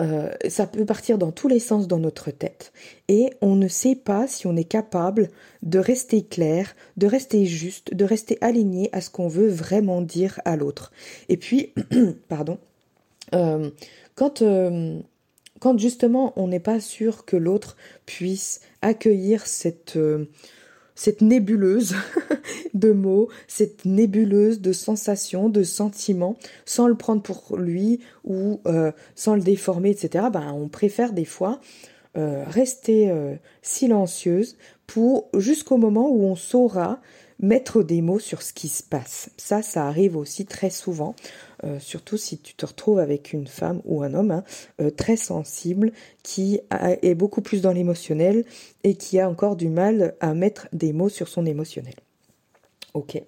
euh, 0.00 0.30
ça 0.48 0.66
peut 0.66 0.86
partir 0.86 1.18
dans 1.18 1.30
tous 1.30 1.48
les 1.48 1.58
sens 1.58 1.86
dans 1.86 1.98
notre 1.98 2.30
tête 2.30 2.72
et 3.08 3.30
on 3.42 3.54
ne 3.54 3.68
sait 3.68 3.96
pas 3.96 4.26
si 4.26 4.46
on 4.46 4.56
est 4.56 4.64
capable 4.64 5.28
de 5.62 5.78
rester 5.78 6.22
clair, 6.22 6.74
de 6.96 7.06
rester 7.06 7.44
juste, 7.44 7.94
de 7.94 8.04
rester 8.04 8.38
aligné 8.40 8.88
à 8.92 9.00
ce 9.00 9.10
qu'on 9.10 9.28
veut 9.28 9.48
vraiment 9.48 10.00
dire 10.00 10.40
à 10.44 10.56
l'autre. 10.56 10.90
Et 11.28 11.36
puis, 11.36 11.74
pardon, 12.28 12.58
euh, 13.34 13.70
quand, 14.14 14.42
euh, 14.42 14.98
quand 15.60 15.78
justement 15.78 16.32
on 16.36 16.48
n'est 16.48 16.60
pas 16.60 16.80
sûr 16.80 17.24
que 17.26 17.36
l'autre 17.36 17.76
puisse 18.06 18.60
accueillir 18.80 19.46
cette, 19.46 19.98
cette 21.00 21.22
nébuleuse 21.22 21.94
de 22.74 22.92
mots, 22.92 23.30
cette 23.48 23.86
nébuleuse 23.86 24.60
de 24.60 24.74
sensations, 24.74 25.48
de 25.48 25.62
sentiments, 25.62 26.36
sans 26.66 26.88
le 26.88 26.94
prendre 26.94 27.22
pour 27.22 27.56
lui 27.56 28.00
ou 28.22 28.60
euh, 28.66 28.92
sans 29.14 29.34
le 29.34 29.40
déformer, 29.40 29.88
etc., 29.88 30.26
ben, 30.30 30.52
on 30.52 30.68
préfère 30.68 31.14
des 31.14 31.24
fois 31.24 31.58
euh, 32.18 32.44
rester 32.46 33.10
silencieuse 33.62 34.58
pour 34.86 35.30
jusqu'au 35.38 35.78
moment 35.78 36.10
où 36.10 36.24
on 36.24 36.36
saura 36.36 37.00
mettre 37.38 37.82
des 37.82 38.02
mots 38.02 38.18
sur 38.18 38.42
ce 38.42 38.52
qui 38.52 38.68
se 38.68 38.82
passe. 38.82 39.30
Ça, 39.38 39.62
ça 39.62 39.86
arrive 39.86 40.18
aussi 40.18 40.44
très 40.44 40.68
souvent, 40.68 41.14
euh, 41.64 41.78
surtout 41.78 42.16
si 42.16 42.38
tu 42.38 42.54
te 42.54 42.66
retrouves 42.66 42.98
avec 42.98 43.32
une 43.32 43.46
femme 43.46 43.80
ou 43.84 44.02
un 44.02 44.14
homme 44.14 44.30
hein, 44.30 44.44
euh, 44.80 44.90
très 44.90 45.16
sensible 45.16 45.92
qui 46.22 46.60
est 46.70 47.14
beaucoup 47.14 47.42
plus 47.42 47.62
dans 47.62 47.72
l'émotionnel 47.72 48.44
et 48.84 48.94
qui 48.94 49.18
a 49.18 49.28
encore 49.28 49.56
du 49.56 49.68
mal 49.68 50.14
à 50.20 50.34
mettre 50.34 50.68
des 50.72 50.92
mots 50.92 51.08
sur 51.08 51.28
son 51.28 51.46
émotionnel. 51.46 51.94
Ok. 52.94 53.22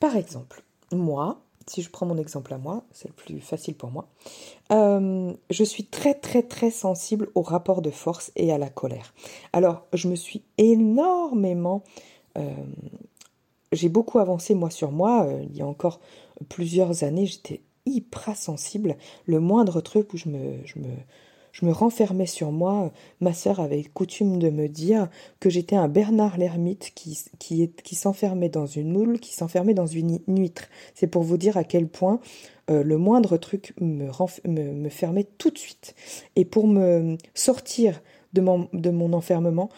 Par 0.00 0.16
exemple, 0.16 0.62
moi, 0.92 1.40
si 1.66 1.82
je 1.82 1.90
prends 1.90 2.06
mon 2.06 2.18
exemple 2.18 2.54
à 2.54 2.58
moi, 2.58 2.84
c'est 2.92 3.08
le 3.08 3.14
plus 3.14 3.40
facile 3.40 3.74
pour 3.74 3.90
moi, 3.90 4.08
euh, 4.72 5.32
je 5.50 5.64
suis 5.64 5.84
très 5.84 6.14
très 6.14 6.42
très 6.42 6.70
sensible 6.70 7.28
au 7.34 7.42
rapport 7.42 7.82
de 7.82 7.90
force 7.90 8.30
et 8.36 8.52
à 8.52 8.58
la 8.58 8.68
colère. 8.68 9.14
Alors, 9.52 9.86
je 9.92 10.08
me 10.08 10.16
suis 10.16 10.42
énormément 10.58 11.82
j'ai 13.76 13.88
beaucoup 13.88 14.18
avancé 14.18 14.54
moi 14.54 14.70
sur 14.70 14.90
moi. 14.92 15.26
Euh, 15.26 15.44
il 15.50 15.56
y 15.56 15.62
a 15.62 15.66
encore 15.66 16.00
plusieurs 16.48 17.04
années, 17.04 17.26
j'étais 17.26 17.62
hyper 17.86 18.36
sensible. 18.36 18.96
Le 19.26 19.40
moindre 19.40 19.80
truc 19.80 20.12
où 20.12 20.16
je 20.16 20.28
me, 20.28 20.58
je 20.64 20.78
me, 20.78 20.88
je 21.52 21.64
me 21.64 21.72
renfermais 21.72 22.26
sur 22.26 22.52
moi, 22.52 22.92
ma 23.20 23.32
sœur 23.32 23.60
avait 23.60 23.82
coutume 23.84 24.38
de 24.38 24.50
me 24.50 24.68
dire 24.68 25.08
que 25.40 25.48
j'étais 25.48 25.76
un 25.76 25.88
Bernard 25.88 26.36
l'ermite 26.36 26.92
qui, 26.94 27.18
qui, 27.38 27.70
qui 27.70 27.94
s'enfermait 27.94 28.50
dans 28.50 28.66
une 28.66 28.92
moule, 28.92 29.20
qui 29.20 29.34
s'enfermait 29.34 29.72
dans 29.72 29.86
une 29.86 30.18
huître. 30.28 30.64
C'est 30.94 31.06
pour 31.06 31.22
vous 31.22 31.38
dire 31.38 31.56
à 31.56 31.64
quel 31.64 31.88
point 31.88 32.20
euh, 32.68 32.82
le 32.82 32.98
moindre 32.98 33.38
truc 33.38 33.72
me, 33.80 34.10
me, 34.46 34.88
fermait 34.90 35.26
tout 35.38 35.50
de 35.50 35.58
suite. 35.58 35.94
Et 36.34 36.44
pour 36.44 36.66
me 36.66 37.16
sortir 37.32 38.02
de 38.34 38.40
mon, 38.40 38.68
de 38.74 38.90
mon 38.90 39.12
enfermement, 39.14 39.70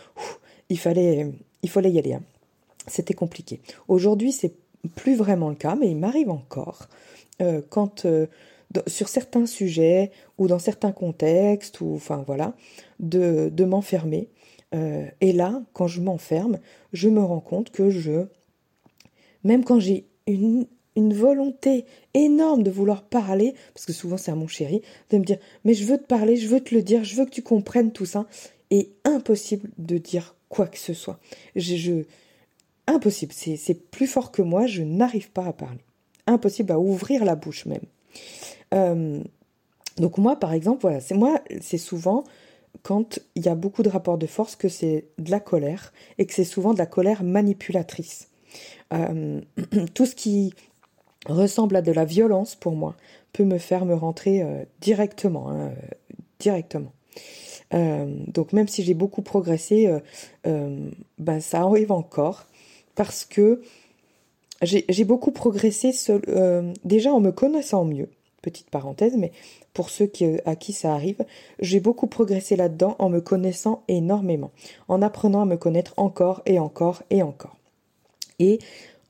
il, 0.70 0.78
fallait, 0.78 1.30
il 1.62 1.68
fallait 1.68 1.92
y 1.92 1.98
aller. 1.98 2.14
Hein 2.14 2.22
c'était 2.88 3.14
compliqué. 3.14 3.60
Aujourd'hui, 3.88 4.32
c'est 4.32 4.54
plus 4.94 5.16
vraiment 5.16 5.48
le 5.48 5.54
cas, 5.54 5.76
mais 5.76 5.90
il 5.90 5.96
m'arrive 5.96 6.30
encore 6.30 6.88
euh, 7.40 7.62
quand 7.68 8.04
euh, 8.04 8.26
sur 8.86 9.08
certains 9.08 9.46
sujets 9.46 10.10
ou 10.36 10.46
dans 10.46 10.58
certains 10.58 10.92
contextes 10.92 11.80
ou 11.80 11.94
enfin 11.94 12.22
voilà 12.26 12.54
de, 13.00 13.64
m'enfermer. 13.64 14.28
Euh, 14.74 15.06
et 15.20 15.32
là, 15.32 15.62
quand 15.72 15.86
je 15.86 16.00
m'enferme, 16.00 16.58
je 16.92 17.08
me 17.08 17.22
rends 17.22 17.40
compte 17.40 17.70
que 17.70 17.90
je, 17.90 18.26
même 19.44 19.64
quand 19.64 19.80
j'ai 19.80 20.06
une, 20.26 20.66
volonté 20.96 21.84
énorme 22.12 22.64
de 22.64 22.72
vouloir 22.72 23.04
parler, 23.04 23.54
parce 23.72 23.86
que 23.86 23.92
souvent 23.92 24.16
c'est 24.16 24.32
à 24.32 24.34
mon 24.34 24.48
chéri, 24.48 24.82
de 25.10 25.18
me 25.18 25.24
dire 25.24 25.38
mais 25.64 25.72
je 25.72 25.84
veux 25.84 25.96
te 25.96 26.04
parler, 26.04 26.34
je 26.34 26.48
veux 26.48 26.60
te 26.60 26.74
le 26.74 26.82
dire, 26.82 27.04
je 27.04 27.14
veux 27.14 27.24
que 27.24 27.30
tu 27.30 27.42
comprennes 27.42 27.92
tout 27.92 28.04
ça, 28.04 28.26
et 28.70 28.90
impossible 29.04 29.70
de 29.78 29.96
dire 29.96 30.34
quoi 30.48 30.66
que 30.66 30.76
ce 30.76 30.94
soit. 30.94 31.20
Je, 31.54 32.02
impossible, 32.88 33.32
c'est 33.32 33.90
plus 33.90 34.06
fort 34.06 34.32
que 34.32 34.42
moi, 34.42 34.66
je 34.66 34.82
n'arrive 34.82 35.30
pas 35.30 35.44
à 35.44 35.52
parler. 35.52 35.80
Impossible 36.26 36.72
à 36.72 36.78
ouvrir 36.78 37.24
la 37.24 37.36
bouche 37.36 37.66
même. 37.66 37.84
Euh, 38.74 39.22
donc 39.96 40.18
moi, 40.18 40.36
par 40.36 40.52
exemple, 40.52 40.82
voilà, 40.82 41.00
c'est 41.00 41.14
moi, 41.14 41.40
c'est 41.60 41.78
souvent 41.78 42.24
quand 42.82 43.18
il 43.34 43.44
y 43.44 43.48
a 43.48 43.54
beaucoup 43.54 43.82
de 43.82 43.88
rapports 43.88 44.18
de 44.18 44.26
force 44.26 44.56
que 44.56 44.68
c'est 44.68 45.06
de 45.18 45.30
la 45.30 45.40
colère 45.40 45.92
et 46.18 46.26
que 46.26 46.34
c'est 46.34 46.44
souvent 46.44 46.72
de 46.72 46.78
la 46.78 46.86
colère 46.86 47.22
manipulatrice. 47.22 48.28
Euh, 48.92 49.40
tout 49.94 50.06
ce 50.06 50.14
qui 50.14 50.54
ressemble 51.26 51.76
à 51.76 51.82
de 51.82 51.92
la 51.92 52.04
violence 52.04 52.54
pour 52.54 52.72
moi 52.72 52.94
peut 53.32 53.44
me 53.44 53.58
faire 53.58 53.84
me 53.84 53.94
rentrer 53.94 54.42
euh, 54.42 54.64
directement, 54.80 55.50
hein, 55.50 55.72
directement. 56.38 56.92
donc 57.72 58.52
même 58.52 58.68
si 58.68 58.82
j'ai 58.82 58.94
beaucoup 58.94 59.22
progressé, 59.22 59.92
ben 60.44 61.40
ça 61.40 61.60
arrive 61.62 61.92
encore 61.92 62.46
parce 62.98 63.24
que 63.24 63.62
j'ai 64.60 65.04
beaucoup 65.04 65.30
progressé 65.30 65.92
euh, 66.10 66.72
déjà 66.84 67.12
en 67.12 67.20
me 67.20 67.30
connaissant 67.30 67.84
mieux, 67.84 68.08
petite 68.42 68.70
parenthèse, 68.70 69.16
mais 69.16 69.30
pour 69.72 69.88
ceux 69.88 70.06
qui, 70.06 70.26
à 70.44 70.56
qui 70.56 70.72
ça 70.72 70.94
arrive, 70.94 71.24
j'ai 71.60 71.78
beaucoup 71.78 72.08
progressé 72.08 72.56
là-dedans 72.56 72.96
en 72.98 73.08
me 73.08 73.20
connaissant 73.20 73.84
énormément, 73.86 74.50
en 74.88 75.00
apprenant 75.00 75.42
à 75.42 75.44
me 75.44 75.56
connaître 75.56 75.94
encore 75.96 76.42
et 76.44 76.58
encore 76.58 77.04
et 77.10 77.22
encore. 77.22 77.56
Et 78.40 78.58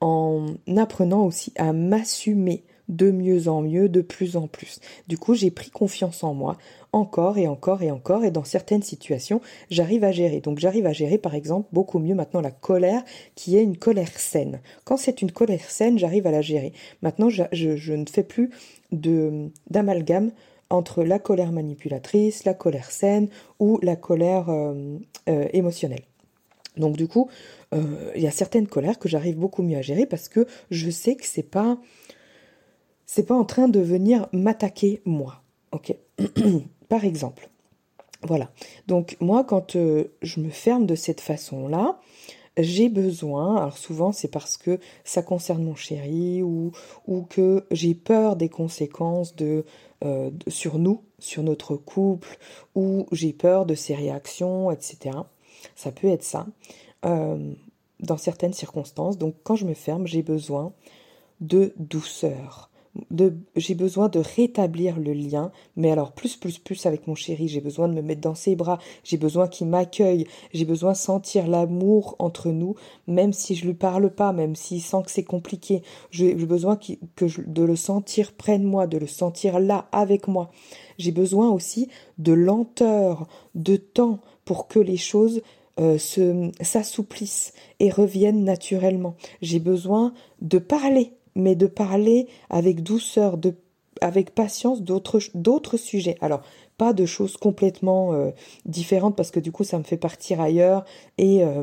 en 0.02 0.48
apprenant 0.76 1.24
aussi 1.24 1.54
à 1.56 1.72
m'assumer 1.72 2.64
de 2.88 3.10
mieux 3.10 3.48
en 3.48 3.62
mieux, 3.62 3.88
de 3.88 4.00
plus 4.00 4.36
en 4.36 4.46
plus. 4.46 4.80
Du 5.08 5.18
coup, 5.18 5.34
j'ai 5.34 5.50
pris 5.50 5.70
confiance 5.70 6.24
en 6.24 6.34
moi, 6.34 6.56
encore 6.92 7.38
et 7.38 7.46
encore 7.46 7.82
et 7.82 7.90
encore, 7.90 8.24
et 8.24 8.30
dans 8.30 8.44
certaines 8.44 8.82
situations, 8.82 9.40
j'arrive 9.70 10.04
à 10.04 10.12
gérer. 10.12 10.40
Donc 10.40 10.58
j'arrive 10.58 10.86
à 10.86 10.92
gérer, 10.92 11.18
par 11.18 11.34
exemple, 11.34 11.68
beaucoup 11.72 11.98
mieux 11.98 12.14
maintenant 12.14 12.40
la 12.40 12.50
colère, 12.50 13.02
qui 13.34 13.56
est 13.56 13.62
une 13.62 13.76
colère 13.76 14.18
saine. 14.18 14.60
Quand 14.84 14.96
c'est 14.96 15.22
une 15.22 15.32
colère 15.32 15.70
saine, 15.70 15.98
j'arrive 15.98 16.26
à 16.26 16.30
la 16.30 16.42
gérer. 16.42 16.72
Maintenant, 17.02 17.28
je, 17.28 17.92
ne 17.92 18.06
fais 18.06 18.22
plus 18.22 18.50
d'amalgame 18.92 20.30
entre 20.70 21.02
la 21.02 21.18
colère 21.18 21.52
manipulatrice, 21.52 22.44
la 22.44 22.54
colère 22.54 22.90
saine 22.90 23.28
ou 23.58 23.78
la 23.82 23.96
colère 23.96 24.50
euh, 24.50 24.98
euh, 25.28 25.48
émotionnelle. 25.52 26.02
Donc 26.76 26.96
du 26.96 27.08
coup, 27.08 27.28
euh, 27.74 28.12
il 28.14 28.22
y 28.22 28.26
a 28.26 28.30
certaines 28.30 28.66
colères 28.66 28.98
que 28.98 29.08
j'arrive 29.08 29.36
beaucoup 29.36 29.62
mieux 29.62 29.76
à 29.76 29.82
gérer 29.82 30.06
parce 30.06 30.28
que 30.28 30.46
je 30.70 30.90
sais 30.90 31.16
que 31.16 31.26
c'est 31.26 31.42
pas 31.42 31.78
c'est 33.08 33.26
pas 33.26 33.34
en 33.34 33.44
train 33.44 33.68
de 33.68 33.80
venir 33.80 34.28
m'attaquer 34.32 35.00
moi. 35.06 35.42
Ok. 35.72 35.96
Par 36.88 37.04
exemple. 37.04 37.48
Voilà. 38.22 38.50
Donc 38.86 39.16
moi, 39.20 39.44
quand 39.44 39.76
euh, 39.76 40.12
je 40.22 40.40
me 40.40 40.50
ferme 40.50 40.86
de 40.86 40.94
cette 40.94 41.22
façon-là, 41.22 41.98
j'ai 42.58 42.88
besoin, 42.88 43.56
alors 43.56 43.78
souvent 43.78 44.12
c'est 44.12 44.28
parce 44.28 44.56
que 44.56 44.78
ça 45.04 45.22
concerne 45.22 45.62
mon 45.62 45.74
chéri 45.74 46.42
ou, 46.42 46.72
que 47.30 47.64
j'ai 47.70 47.94
peur 47.94 48.36
des 48.36 48.48
conséquences 48.48 49.34
de, 49.36 49.64
euh, 50.04 50.30
sur 50.48 50.78
nous, 50.78 51.02
sur 51.18 51.42
notre 51.42 51.76
couple, 51.76 52.36
ou 52.74 53.06
j'ai 53.12 53.32
peur 53.32 53.64
de 53.64 53.74
ses 53.74 53.94
réactions, 53.94 54.70
etc. 54.70 55.16
Ça 55.76 55.92
peut 55.92 56.08
être 56.08 56.24
ça, 56.24 56.46
euh, 57.06 57.52
dans 58.00 58.18
certaines 58.18 58.52
circonstances. 58.52 59.16
Donc 59.16 59.36
quand 59.44 59.56
je 59.56 59.64
me 59.64 59.74
ferme, 59.74 60.06
j'ai 60.06 60.22
besoin 60.22 60.72
de 61.40 61.72
douceur, 61.78 62.68
j'ai 63.56 63.74
besoin 63.74 64.08
de 64.08 64.18
rétablir 64.18 64.98
le 64.98 65.12
lien, 65.12 65.50
mais 65.76 65.90
alors 65.90 66.12
plus, 66.12 66.36
plus, 66.36 66.58
plus 66.58 66.86
avec 66.86 67.06
mon 67.06 67.14
chéri, 67.14 67.48
j'ai 67.48 67.60
besoin 67.60 67.88
de 67.88 67.94
me 67.94 68.02
mettre 68.02 68.20
dans 68.20 68.34
ses 68.34 68.56
bras, 68.56 68.78
j'ai 69.04 69.16
besoin 69.16 69.48
qu'il 69.48 69.68
m'accueille, 69.68 70.26
j'ai 70.52 70.64
besoin 70.64 70.92
de 70.92 70.96
sentir 70.96 71.46
l'amour 71.46 72.16
entre 72.18 72.50
nous, 72.50 72.74
même 73.06 73.32
si 73.32 73.54
je 73.54 73.66
lui 73.66 73.74
parle 73.74 74.10
pas, 74.10 74.32
même 74.32 74.56
s'il 74.56 74.82
sent 74.82 75.02
que 75.04 75.10
c'est 75.10 75.24
compliqué, 75.24 75.82
j'ai 76.10 76.34
besoin 76.34 76.76
que 76.76 77.26
de 77.46 77.62
le 77.62 77.76
sentir 77.76 78.32
près 78.32 78.58
de 78.58 78.64
moi, 78.64 78.86
de 78.86 78.98
le 78.98 79.06
sentir 79.06 79.60
là 79.60 79.88
avec 79.92 80.28
moi. 80.28 80.50
J'ai 80.98 81.12
besoin 81.12 81.50
aussi 81.50 81.88
de 82.18 82.32
lenteur, 82.32 83.28
de 83.54 83.76
temps 83.76 84.20
pour 84.44 84.66
que 84.68 84.78
les 84.78 84.96
choses 84.96 85.42
euh, 85.78 85.98
s'assouplissent 86.60 87.52
et 87.78 87.90
reviennent 87.90 88.42
naturellement. 88.42 89.14
J'ai 89.42 89.60
besoin 89.60 90.12
de 90.40 90.58
parler 90.58 91.12
mais 91.38 91.54
de 91.54 91.66
parler 91.66 92.26
avec 92.50 92.82
douceur, 92.82 93.38
de, 93.38 93.54
avec 94.02 94.34
patience 94.34 94.82
d'autres, 94.82 95.76
sujets. 95.76 96.16
Alors, 96.20 96.42
pas 96.76 96.92
de 96.92 97.06
choses 97.06 97.36
complètement 97.36 98.12
euh, 98.12 98.30
différentes 98.66 99.16
parce 99.16 99.30
que 99.30 99.40
du 99.40 99.52
coup, 99.52 99.64
ça 99.64 99.78
me 99.78 99.84
fait 99.84 99.96
partir 99.96 100.40
ailleurs 100.40 100.84
et 101.16 101.42
euh, 101.42 101.62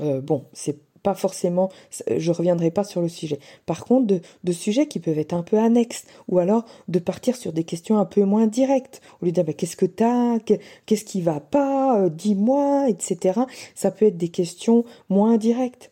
euh, 0.00 0.20
bon, 0.20 0.44
c'est 0.52 0.78
pas 1.02 1.14
forcément, 1.14 1.68
je 2.16 2.30
reviendrai 2.30 2.70
pas 2.70 2.84
sur 2.84 3.02
le 3.02 3.08
sujet. 3.08 3.40
Par 3.66 3.84
contre, 3.84 4.06
de, 4.06 4.20
de, 4.44 4.52
sujets 4.52 4.86
qui 4.86 5.00
peuvent 5.00 5.18
être 5.18 5.32
un 5.32 5.42
peu 5.42 5.58
annexes, 5.58 6.04
ou 6.28 6.38
alors 6.38 6.64
de 6.86 7.00
partir 7.00 7.34
sur 7.34 7.52
des 7.52 7.64
questions 7.64 7.98
un 7.98 8.04
peu 8.04 8.22
moins 8.22 8.46
directes, 8.46 9.00
au 9.20 9.24
lieu 9.24 9.32
de 9.32 9.34
dire 9.34 9.44
bah, 9.44 9.52
qu'est-ce 9.52 9.74
que 9.74 9.86
t'as, 9.86 10.38
qu'est-ce 10.38 11.04
qui 11.04 11.20
va 11.20 11.40
pas, 11.40 12.08
dis-moi, 12.08 12.88
etc. 12.88 13.40
Ça 13.74 13.90
peut 13.90 14.06
être 14.06 14.16
des 14.16 14.28
questions 14.28 14.84
moins 15.08 15.38
directes. 15.38 15.90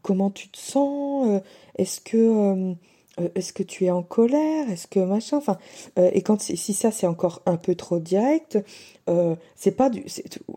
comment 0.00 0.30
tu 0.30 0.48
te 0.48 0.56
sens 0.56 1.42
est-ce 1.76 2.00
que 2.00 2.16
euh, 2.16 2.74
euh, 3.20 3.28
est-ce 3.34 3.52
que 3.52 3.62
tu 3.62 3.84
es 3.84 3.90
en 3.90 4.02
colère 4.02 4.70
Est-ce 4.70 4.86
que 4.86 5.00
machin 5.00 5.38
Enfin, 5.38 5.58
euh, 5.98 6.10
et 6.12 6.22
quand 6.22 6.40
si 6.40 6.74
ça 6.74 6.90
c'est 6.90 7.06
encore 7.06 7.42
un 7.46 7.56
peu 7.56 7.74
trop 7.74 7.98
direct, 7.98 8.58
c'est 9.54 9.76
pas 9.76 9.88
du, 9.88 10.04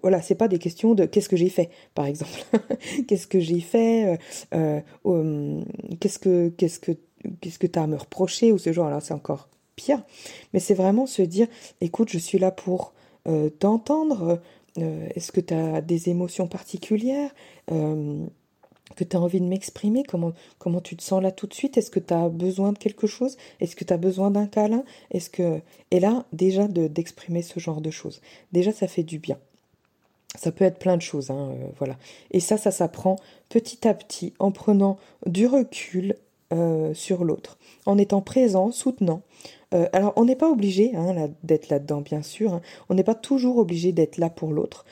voilà, 0.01 0.21
c'est 0.21 0.35
pas 0.35 0.47
des 0.47 0.57
questions 0.57 0.95
de 0.95 1.05
qu'est-ce 1.05 1.29
que 1.29 1.37
j'ai 1.37 1.49
fait, 1.49 1.69
par 1.93 2.05
exemple. 2.05 2.31
qu'est-ce 3.07 3.27
que 3.27 3.39
j'ai 3.39 3.59
fait 3.59 4.19
Qu'est-ce 4.51 6.19
que 6.19 6.49
qu'est-ce 6.49 6.79
que 6.79 6.93
qu'est-ce 7.41 7.59
que 7.59 7.67
t'as 7.67 7.83
à 7.83 7.87
me 7.87 7.97
reprocher 7.97 8.51
ou 8.51 8.57
ce 8.57 8.73
genre. 8.73 8.89
là 8.89 9.01
c'est 9.01 9.13
encore 9.13 9.49
pire. 9.75 10.03
Mais 10.53 10.59
c'est 10.59 10.73
vraiment 10.73 11.05
se 11.05 11.21
dire, 11.21 11.47
écoute, 11.79 12.09
je 12.09 12.17
suis 12.17 12.39
là 12.39 12.51
pour 12.51 12.93
t'entendre 13.59 14.41
Est-ce 14.77 15.31
que 15.31 15.41
tu 15.41 15.53
as 15.53 15.81
des 15.81 16.09
émotions 16.09 16.47
particulières 16.47 17.31
que 18.95 19.03
tu 19.03 19.15
as 19.15 19.21
envie 19.21 19.39
de 19.39 19.45
m'exprimer? 19.45 20.03
Comment, 20.03 20.33
comment 20.57 20.81
tu 20.81 20.95
te 20.95 21.03
sens 21.03 21.21
là 21.21 21.31
tout 21.31 21.47
de 21.47 21.53
suite? 21.53 21.77
Est-ce 21.77 21.91
que 21.91 21.99
tu 21.99 22.13
as 22.13 22.29
besoin 22.29 22.71
de 22.71 22.77
quelque 22.77 23.07
chose? 23.07 23.37
Est-ce 23.59 23.75
que 23.75 23.83
tu 23.83 23.93
as 23.93 23.97
besoin 23.97 24.31
d'un 24.31 24.47
câlin? 24.47 24.83
Est-ce 25.11 25.29
que 25.29 25.61
Et 25.91 25.99
là, 25.99 26.25
déjà 26.33 26.67
d'exprimer 26.67 27.41
ce 27.41 27.59
genre 27.59 27.81
de 27.81 27.91
choses. 27.91 28.21
Déjà, 28.51 28.71
ça 28.71 28.87
fait 28.87 29.03
du 29.03 29.19
bien. 29.19 29.37
Ça 30.37 30.51
peut 30.51 30.65
être 30.65 30.77
plein 30.77 30.95
de 30.95 31.01
choses, 31.01 31.31
hein, 31.31 31.51
euh, 31.51 31.67
voilà. 31.79 31.97
Et 32.31 32.39
ça, 32.39 32.57
ça 32.57 32.69
s'apprend 32.71 33.15
petit 33.49 33.87
à 33.87 33.93
petit 33.95 34.33
en 34.37 34.51
prenant 34.51 34.97
du 35.25 35.47
recul 35.47 36.15
euh, 36.53 36.93
sur 36.93 37.23
l'autre, 37.23 37.57
en 37.85 37.97
étant 37.97 38.21
présent, 38.21 38.71
soutenant. 38.71 39.21
Euh, 39.73 39.87
alors, 39.91 40.13
on 40.15 40.25
n'est 40.25 40.35
pas 40.35 40.49
obligé 40.49 40.95
hein, 40.95 41.29
d'être 41.43 41.69
là-dedans, 41.69 42.01
bien 42.01 42.21
sûr. 42.21 42.53
Hein. 42.53 42.61
On 42.89 42.95
n'est 42.95 43.03
pas 43.03 43.15
toujours 43.15 43.57
obligé 43.57 43.91
d'être 43.91 44.17
là 44.17 44.29
pour 44.29 44.51
l'autre, 44.51 44.85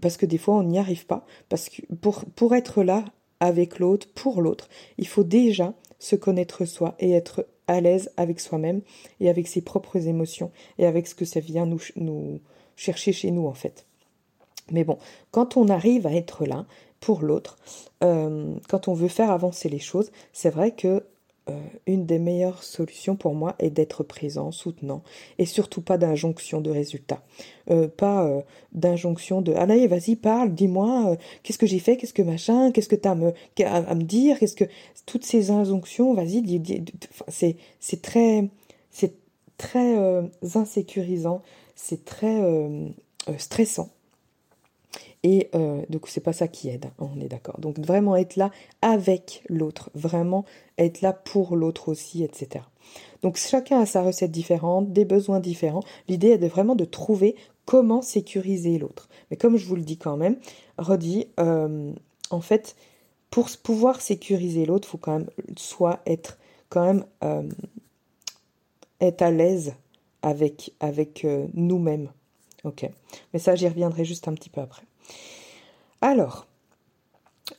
parce 0.00 0.16
que 0.16 0.26
des 0.26 0.38
fois, 0.38 0.56
on 0.56 0.62
n'y 0.62 0.78
arrive 0.78 1.06
pas. 1.06 1.24
Parce 1.48 1.68
que 1.68 1.82
pour, 2.00 2.24
pour 2.34 2.54
être 2.54 2.82
là 2.82 3.04
avec 3.42 3.80
l'autre, 3.80 4.06
pour 4.14 4.40
l'autre, 4.40 4.68
il 4.98 5.08
faut 5.08 5.24
déjà 5.24 5.74
se 5.98 6.14
connaître 6.14 6.64
soi 6.64 6.94
et 7.00 7.10
être 7.10 7.44
à 7.66 7.80
l'aise 7.80 8.12
avec 8.16 8.38
soi-même 8.38 8.82
et 9.18 9.28
avec 9.28 9.48
ses 9.48 9.62
propres 9.62 10.06
émotions 10.06 10.52
et 10.78 10.86
avec 10.86 11.08
ce 11.08 11.16
que 11.16 11.24
ça 11.24 11.40
vient 11.40 11.66
nous, 11.66 12.40
chercher 12.76 13.12
chez 13.12 13.32
nous, 13.32 13.48
en 13.48 13.52
fait. 13.52 13.84
Mais 14.70 14.84
bon, 14.84 14.96
quand 15.32 15.56
on 15.56 15.68
arrive 15.68 16.06
à 16.06 16.12
être 16.12 16.46
là 16.46 16.66
pour 17.00 17.22
l'autre, 17.22 17.58
euh, 18.04 18.54
quand 18.68 18.86
on 18.86 18.94
veut 18.94 19.08
faire 19.08 19.32
avancer 19.32 19.68
les 19.68 19.80
choses, 19.80 20.12
c'est 20.32 20.50
vrai 20.50 20.70
que 20.70 21.04
euh, 21.50 21.58
une 21.86 22.06
des 22.06 22.18
meilleures 22.18 22.62
solutions 22.62 23.16
pour 23.16 23.34
moi 23.34 23.56
est 23.58 23.70
d'être 23.70 24.04
présent, 24.04 24.52
soutenant, 24.52 25.02
et 25.38 25.46
surtout 25.46 25.80
pas 25.80 25.98
d'injonction 25.98 26.60
de 26.60 26.70
résultat. 26.70 27.22
Euh, 27.70 27.88
pas 27.88 28.42
d'injonction 28.72 29.42
de 29.42 29.52
Allez, 29.52 29.86
vas-y, 29.86 30.16
parle, 30.16 30.54
dis-moi, 30.54 31.16
qu'est-ce 31.42 31.58
que 31.58 31.66
j'ai 31.66 31.78
fait, 31.78 31.96
qu'est-ce 31.96 32.14
que 32.14 32.22
machin, 32.22 32.70
qu'est-ce 32.70 32.88
que 32.88 32.96
tu 32.96 33.08
as 33.08 33.12
à 33.12 33.14
me, 33.14 33.32
à, 33.64 33.94
me 33.94 34.02
dire, 34.02 34.38
qu'est-ce 34.38 34.56
que. 34.56 34.64
Toutes 35.04 35.24
ces 35.24 35.50
injonctions, 35.50 36.14
vas-y, 36.14 36.62
c'est, 37.28 37.56
c'est 37.80 38.02
très. 38.02 38.48
C'est 38.90 39.14
très 39.58 39.96
insécurisant, 40.54 41.42
c'est 41.74 42.04
très 42.04 42.42
stressant. 43.38 43.90
Et 45.22 45.48
euh, 45.54 45.82
donc 45.88 46.08
c'est 46.08 46.20
pas 46.20 46.32
ça 46.32 46.48
qui 46.48 46.68
aide, 46.68 46.86
hein, 46.98 47.08
on 47.14 47.20
est 47.20 47.28
d'accord. 47.28 47.60
Donc 47.60 47.78
vraiment 47.78 48.16
être 48.16 48.36
là 48.36 48.50
avec 48.82 49.42
l'autre, 49.48 49.90
vraiment 49.94 50.44
être 50.78 51.00
là 51.00 51.12
pour 51.12 51.56
l'autre 51.56 51.88
aussi, 51.88 52.24
etc. 52.24 52.64
Donc 53.22 53.36
chacun 53.36 53.80
a 53.80 53.86
sa 53.86 54.02
recette 54.02 54.32
différente, 54.32 54.92
des 54.92 55.04
besoins 55.04 55.40
différents. 55.40 55.84
L'idée 56.08 56.30
est 56.30 56.48
vraiment 56.48 56.74
de 56.74 56.84
trouver 56.84 57.36
comment 57.64 58.02
sécuriser 58.02 58.78
l'autre. 58.78 59.08
Mais 59.30 59.36
comme 59.36 59.56
je 59.56 59.66
vous 59.66 59.76
le 59.76 59.82
dis 59.82 59.96
quand 59.96 60.16
même, 60.16 60.36
redis, 60.78 61.28
euh, 61.38 61.92
en 62.30 62.40
fait, 62.40 62.74
pour 63.30 63.48
pouvoir 63.62 64.00
sécuriser 64.00 64.66
l'autre, 64.66 64.88
il 64.88 64.90
faut 64.90 64.98
quand 64.98 65.18
même 65.18 65.30
soit 65.56 66.00
être 66.06 66.38
euh, 66.76 67.48
à 69.00 69.30
l'aise 69.30 69.74
avec 70.22 70.72
avec 70.80 71.24
euh, 71.24 71.46
nous-mêmes. 71.54 72.10
Ok. 72.64 72.88
Mais 73.32 73.38
ça, 73.38 73.54
j'y 73.54 73.68
reviendrai 73.68 74.04
juste 74.04 74.28
un 74.28 74.34
petit 74.34 74.50
peu 74.50 74.60
après. 74.60 74.84
Alors, 76.00 76.46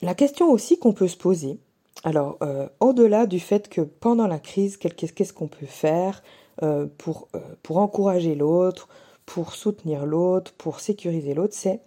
la 0.01 0.15
question 0.15 0.51
aussi 0.51 0.79
qu'on 0.79 0.93
peut 0.93 1.07
se 1.07 1.17
poser, 1.17 1.59
alors 2.03 2.37
euh, 2.41 2.67
au-delà 2.79 3.25
du 3.25 3.39
fait 3.39 3.69
que 3.69 3.81
pendant 3.81 4.27
la 4.27 4.39
crise, 4.39 4.77
qu'est-ce 4.77 5.33
qu'on 5.33 5.47
peut 5.47 5.65
faire 5.65 6.23
euh, 6.61 6.87
pour, 6.97 7.27
euh, 7.35 7.39
pour 7.63 7.77
encourager 7.77 8.35
l'autre, 8.35 8.87
pour 9.25 9.53
soutenir 9.55 10.05
l'autre, 10.05 10.53
pour 10.57 10.79
sécuriser 10.79 11.33
l'autre, 11.33 11.55
c'est 11.55 11.81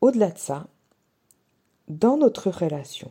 au-delà 0.00 0.30
de 0.30 0.38
ça, 0.38 0.66
dans 1.88 2.16
notre 2.16 2.50
relation, 2.50 3.10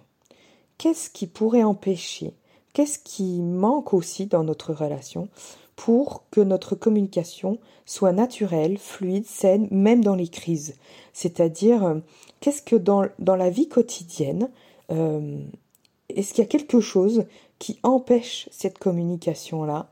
qu'est-ce 0.78 1.10
qui 1.10 1.28
pourrait 1.28 1.64
empêcher, 1.64 2.34
qu'est-ce 2.74 3.00
qui 3.00 3.42
manque 3.42 3.94
aussi 3.94 4.26
dans 4.26 4.44
notre 4.44 4.74
relation 4.74 5.28
pour 5.80 6.26
que 6.30 6.42
notre 6.42 6.76
communication 6.76 7.58
soit 7.86 8.12
naturelle, 8.12 8.78
fluide, 8.78 9.26
saine, 9.26 9.70
même 9.72 10.04
dans 10.04 10.16
les 10.16 10.28
crises. 10.28 10.76
C'est-à-dire, 11.14 11.86
euh, 11.86 11.96
qu'est-ce 12.42 12.62
que 12.62 12.76
dans, 12.76 13.08
la 13.18 13.50
vie 13.50 13.70
quotidienne, 13.70 14.50
euh, 14.92 15.40
est-ce 16.10 16.34
qu'il 16.34 16.44
y 16.44 16.48
a 16.48 16.50
quelque 16.50 16.82
chose 16.82 17.24
qui 17.60 17.80
empêche 17.84 18.50
cette 18.52 18.78
communication-là 18.78 19.90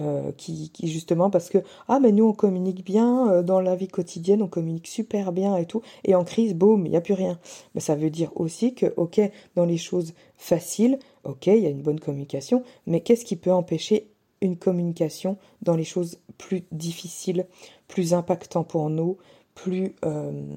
euh, 0.00 0.32
qui, 0.36 0.70
qui, 0.70 0.88
justement 0.88 1.30
parce 1.30 1.50
que 1.50 1.58
ah 1.86 1.98
mais 2.00 2.12
nous 2.12 2.26
on 2.26 2.32
communique 2.32 2.84
bien 2.84 3.42
dans 3.42 3.60
la 3.60 3.74
vie 3.74 3.88
quotidienne 3.88 4.42
on 4.42 4.46
communique 4.46 4.86
super 4.86 5.32
bien 5.32 5.56
et 5.56 5.66
tout 5.66 5.82
et 6.04 6.14
en 6.14 6.22
crise 6.22 6.54
boum 6.54 6.86
il 6.86 6.90
n'y 6.90 6.96
a 6.96 7.00
plus 7.00 7.14
rien 7.14 7.40
mais 7.74 7.80
ça 7.80 7.96
veut 7.96 8.10
dire 8.10 8.30
aussi 8.36 8.74
que 8.74 8.92
ok 8.96 9.20
dans 9.56 9.64
les 9.64 9.78
choses 9.78 10.12
faciles 10.36 11.00
ok 11.24 11.46
il 11.46 11.58
y 11.58 11.66
a 11.66 11.70
une 11.70 11.82
bonne 11.82 11.98
communication 11.98 12.62
mais 12.86 13.00
qu'est-ce 13.00 13.24
qui 13.24 13.34
peut 13.34 13.50
empêcher 13.50 14.08
une 14.40 14.56
communication 14.56 15.36
dans 15.62 15.76
les 15.76 15.84
choses 15.84 16.18
plus 16.36 16.64
difficiles, 16.72 17.46
plus 17.88 18.14
impactantes 18.14 18.68
pour 18.68 18.90
nous, 18.90 19.18
plus, 19.54 19.94
euh, 20.04 20.56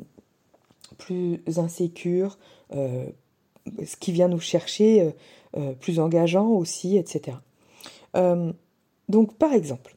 plus 0.97 1.41
insécures, 1.57 2.37
euh, 2.75 3.05
ce 3.85 3.95
qui 3.95 4.11
vient 4.11 4.27
nous 4.27 4.39
chercher, 4.39 5.13
euh, 5.57 5.73
plus 5.73 5.99
engageant 5.99 6.47
aussi, 6.47 6.97
etc. 6.97 7.37
donc 9.09 9.33
par 9.35 9.53
exemple, 9.53 9.95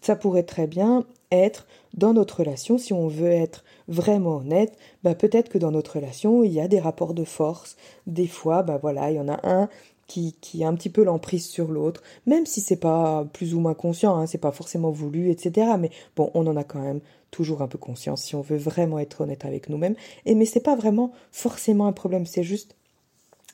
ça 0.00 0.16
pourrait 0.16 0.44
très 0.44 0.66
bien 0.66 1.04
être 1.30 1.66
dans 1.94 2.12
notre 2.12 2.40
relation, 2.40 2.78
si 2.78 2.92
on 2.92 3.08
veut 3.08 3.30
être 3.30 3.64
vraiment 3.88 4.36
honnête, 4.36 4.76
bah 5.02 5.14
peut-être 5.14 5.48
que 5.48 5.58
dans 5.58 5.70
notre 5.70 5.96
relation, 5.96 6.44
il 6.44 6.52
y 6.52 6.60
a 6.60 6.68
des 6.68 6.78
rapports 6.78 7.14
de 7.14 7.24
force. 7.24 7.76
Des 8.06 8.26
fois, 8.26 8.62
bah 8.62 8.78
voilà, 8.80 9.10
il 9.10 9.16
y 9.16 9.20
en 9.20 9.28
a 9.28 9.40
un 9.42 9.68
qui, 10.06 10.36
qui 10.40 10.64
a 10.64 10.68
un 10.68 10.74
petit 10.74 10.90
peu 10.90 11.02
l'emprise 11.02 11.46
sur 11.46 11.68
l'autre, 11.68 12.02
même 12.26 12.46
si 12.46 12.60
c'est 12.60 12.76
pas 12.76 13.26
plus 13.32 13.54
ou 13.54 13.60
moins 13.60 13.74
conscient, 13.74 14.16
hein, 14.16 14.26
c'est 14.26 14.38
pas 14.38 14.52
forcément 14.52 14.90
voulu, 14.90 15.30
etc. 15.30 15.72
Mais 15.78 15.90
bon, 16.14 16.30
on 16.34 16.46
en 16.46 16.56
a 16.56 16.64
quand 16.64 16.80
même 16.80 17.00
toujours 17.30 17.62
un 17.62 17.68
peu 17.68 17.78
conscience 17.78 18.22
si 18.22 18.34
on 18.34 18.40
veut 18.40 18.56
vraiment 18.56 18.98
être 18.98 19.22
honnête 19.22 19.44
avec 19.44 19.68
nous-mêmes. 19.68 19.96
Et 20.24 20.34
mais 20.34 20.44
c'est 20.44 20.60
pas 20.60 20.76
vraiment 20.76 21.12
forcément 21.32 21.86
un 21.86 21.92
problème, 21.92 22.26
c'est 22.26 22.44
juste 22.44 22.76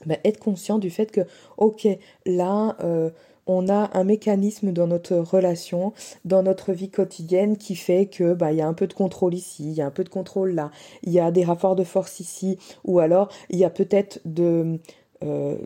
ben, 0.07 0.19
être 0.25 0.38
conscient 0.38 0.79
du 0.79 0.91
fait 0.91 1.11
que, 1.11 1.23
ok, 1.57 1.87
là, 2.27 2.77
euh, 2.81 3.11
on 3.47 3.69
a 3.69 3.91
un 3.97 4.05
mécanisme 4.05 4.73
dans 4.73 4.87
notre 4.87 5.17
relation, 5.17 5.93
dans 6.25 6.43
notre 6.43 6.73
vie 6.73 6.91
quotidienne 6.91 7.57
qui 7.57 7.75
fait 7.75 8.07
que 8.07 8.35
bah 8.35 8.53
il 8.53 8.59
y 8.59 8.62
a 8.62 8.69
un 8.69 8.75
peu 8.75 8.87
de 8.87 8.93
contrôle 8.93 9.35
ici, 9.35 9.65
il 9.65 9.73
y 9.73 9.83
a 9.83 9.87
un 9.87 9.91
peu 9.91 10.05
de 10.05 10.09
contrôle 10.09 10.53
là, 10.53 10.71
il 11.03 11.12
y 11.12 11.19
a 11.19 11.31
des 11.31 11.45
rapports 11.45 11.75
de 11.75 11.85
force 11.85 12.21
ici, 12.21 12.59
ou 12.85 13.01
alors 13.01 13.29
il 13.51 13.59
y 13.59 13.65
a 13.65 13.71
peut-être 13.71 14.21
de 14.25 14.79
euh, 15.25 15.57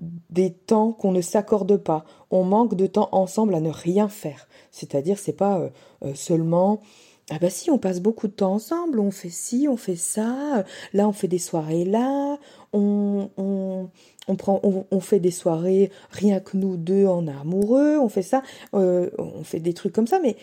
des 0.00 0.52
temps 0.52 0.92
qu'on 0.92 1.12
ne 1.12 1.20
s'accorde 1.20 1.76
pas. 1.78 2.04
On 2.30 2.44
manque 2.44 2.74
de 2.74 2.86
temps 2.86 3.08
ensemble 3.12 3.54
à 3.54 3.60
ne 3.60 3.70
rien 3.70 4.08
faire. 4.08 4.48
C'est-à-dire, 4.70 5.18
c'est 5.18 5.32
pas 5.32 5.58
euh, 5.58 5.70
euh, 6.04 6.14
seulement 6.14 6.80
ah 7.28 7.38
bah 7.40 7.50
si, 7.50 7.72
on 7.72 7.78
passe 7.78 8.00
beaucoup 8.00 8.28
de 8.28 8.32
temps 8.32 8.52
ensemble, 8.52 9.00
on 9.00 9.10
fait 9.10 9.30
ci, 9.30 9.66
on 9.68 9.76
fait 9.76 9.96
ça, 9.96 10.64
là 10.92 11.08
on 11.08 11.12
fait 11.12 11.26
des 11.26 11.40
soirées 11.40 11.84
là, 11.84 12.38
on, 12.72 13.30
on, 13.36 13.90
on 14.28 14.36
prend, 14.36 14.60
on, 14.62 15.00
fait 15.00 15.18
des 15.18 15.32
soirées 15.32 15.90
rien 16.10 16.38
que 16.38 16.56
nous 16.56 16.76
deux 16.76 17.06
en 17.06 17.26
amoureux, 17.26 17.98
on 17.98 18.08
fait 18.08 18.22
ça, 18.22 18.44
euh, 18.74 19.10
on 19.18 19.42
fait 19.42 19.58
des 19.58 19.74
trucs 19.74 19.92
comme 19.92 20.06
ça, 20.06 20.20
mais 20.20 20.36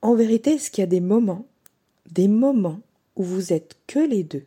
en 0.00 0.16
vérité, 0.16 0.54
est-ce 0.54 0.72
qu'il 0.72 0.82
y 0.82 0.84
a 0.84 0.88
des 0.88 1.00
moments, 1.00 1.46
des 2.10 2.26
moments 2.26 2.80
où 3.14 3.22
vous 3.22 3.52
êtes 3.52 3.76
que 3.86 4.00
les 4.00 4.24
deux, 4.24 4.46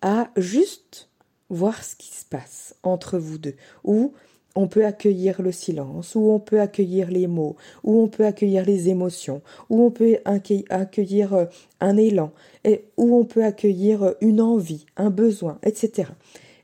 à 0.00 0.28
juste 0.36 1.08
voir 1.52 1.84
ce 1.84 1.94
qui 1.96 2.08
se 2.08 2.24
passe 2.24 2.74
entre 2.82 3.18
vous 3.18 3.38
deux, 3.38 3.54
où 3.84 4.12
on 4.54 4.68
peut 4.68 4.84
accueillir 4.84 5.40
le 5.40 5.52
silence, 5.52 6.14
où 6.14 6.30
on 6.30 6.40
peut 6.40 6.60
accueillir 6.60 7.10
les 7.10 7.26
mots, 7.26 7.56
où 7.84 8.00
on 8.02 8.08
peut 8.08 8.26
accueillir 8.26 8.64
les 8.64 8.88
émotions, 8.88 9.42
où 9.70 9.82
on 9.82 9.90
peut 9.90 10.18
accueillir 10.24 11.34
euh, 11.34 11.46
un 11.80 11.96
élan, 11.96 12.32
et 12.64 12.84
où 12.96 13.16
on 13.16 13.24
peut 13.24 13.44
accueillir 13.44 14.02
euh, 14.02 14.12
une 14.20 14.40
envie, 14.40 14.86
un 14.96 15.10
besoin, 15.10 15.58
etc. 15.62 16.10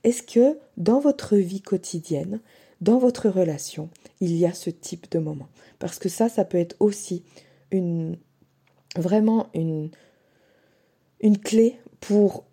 Est-ce 0.04 0.22
que 0.22 0.58
dans 0.76 1.00
votre 1.00 1.36
vie 1.36 1.62
quotidienne, 1.62 2.40
dans 2.80 2.98
votre 2.98 3.28
relation, 3.28 3.88
il 4.20 4.36
y 4.36 4.46
a 4.46 4.52
ce 4.52 4.70
type 4.70 5.10
de 5.10 5.18
moment? 5.18 5.48
Parce 5.78 5.98
que 5.98 6.08
ça, 6.08 6.28
ça 6.28 6.44
peut 6.44 6.58
être 6.58 6.76
aussi 6.80 7.24
une 7.70 8.16
vraiment 8.96 9.48
une, 9.54 9.90
une 11.20 11.38
clé 11.38 11.78
pour 12.00 12.44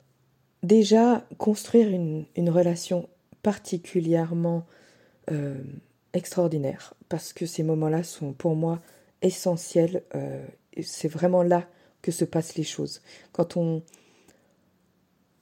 déjà 0.66 1.24
construire 1.38 1.90
une, 1.90 2.50
relation 2.50 3.08
particulièrement 3.44 4.66
euh, 5.32 5.56
extraordinaire 6.14 6.94
parce 7.10 7.34
que 7.34 7.46
ces 7.46 7.64
moments-là 7.64 8.04
sont 8.04 8.34
pour 8.34 8.56
moi 8.56 8.82
essentiels. 9.22 10.04
Euh, 10.16 10.46
c'est 10.82 11.08
vraiment 11.08 11.44
là 11.44 11.68
que 12.02 12.12
se 12.12 12.26
passent 12.26 12.56
les 12.56 12.64
choses. 12.64 13.02
Quand 13.32 13.58
on 13.58 13.82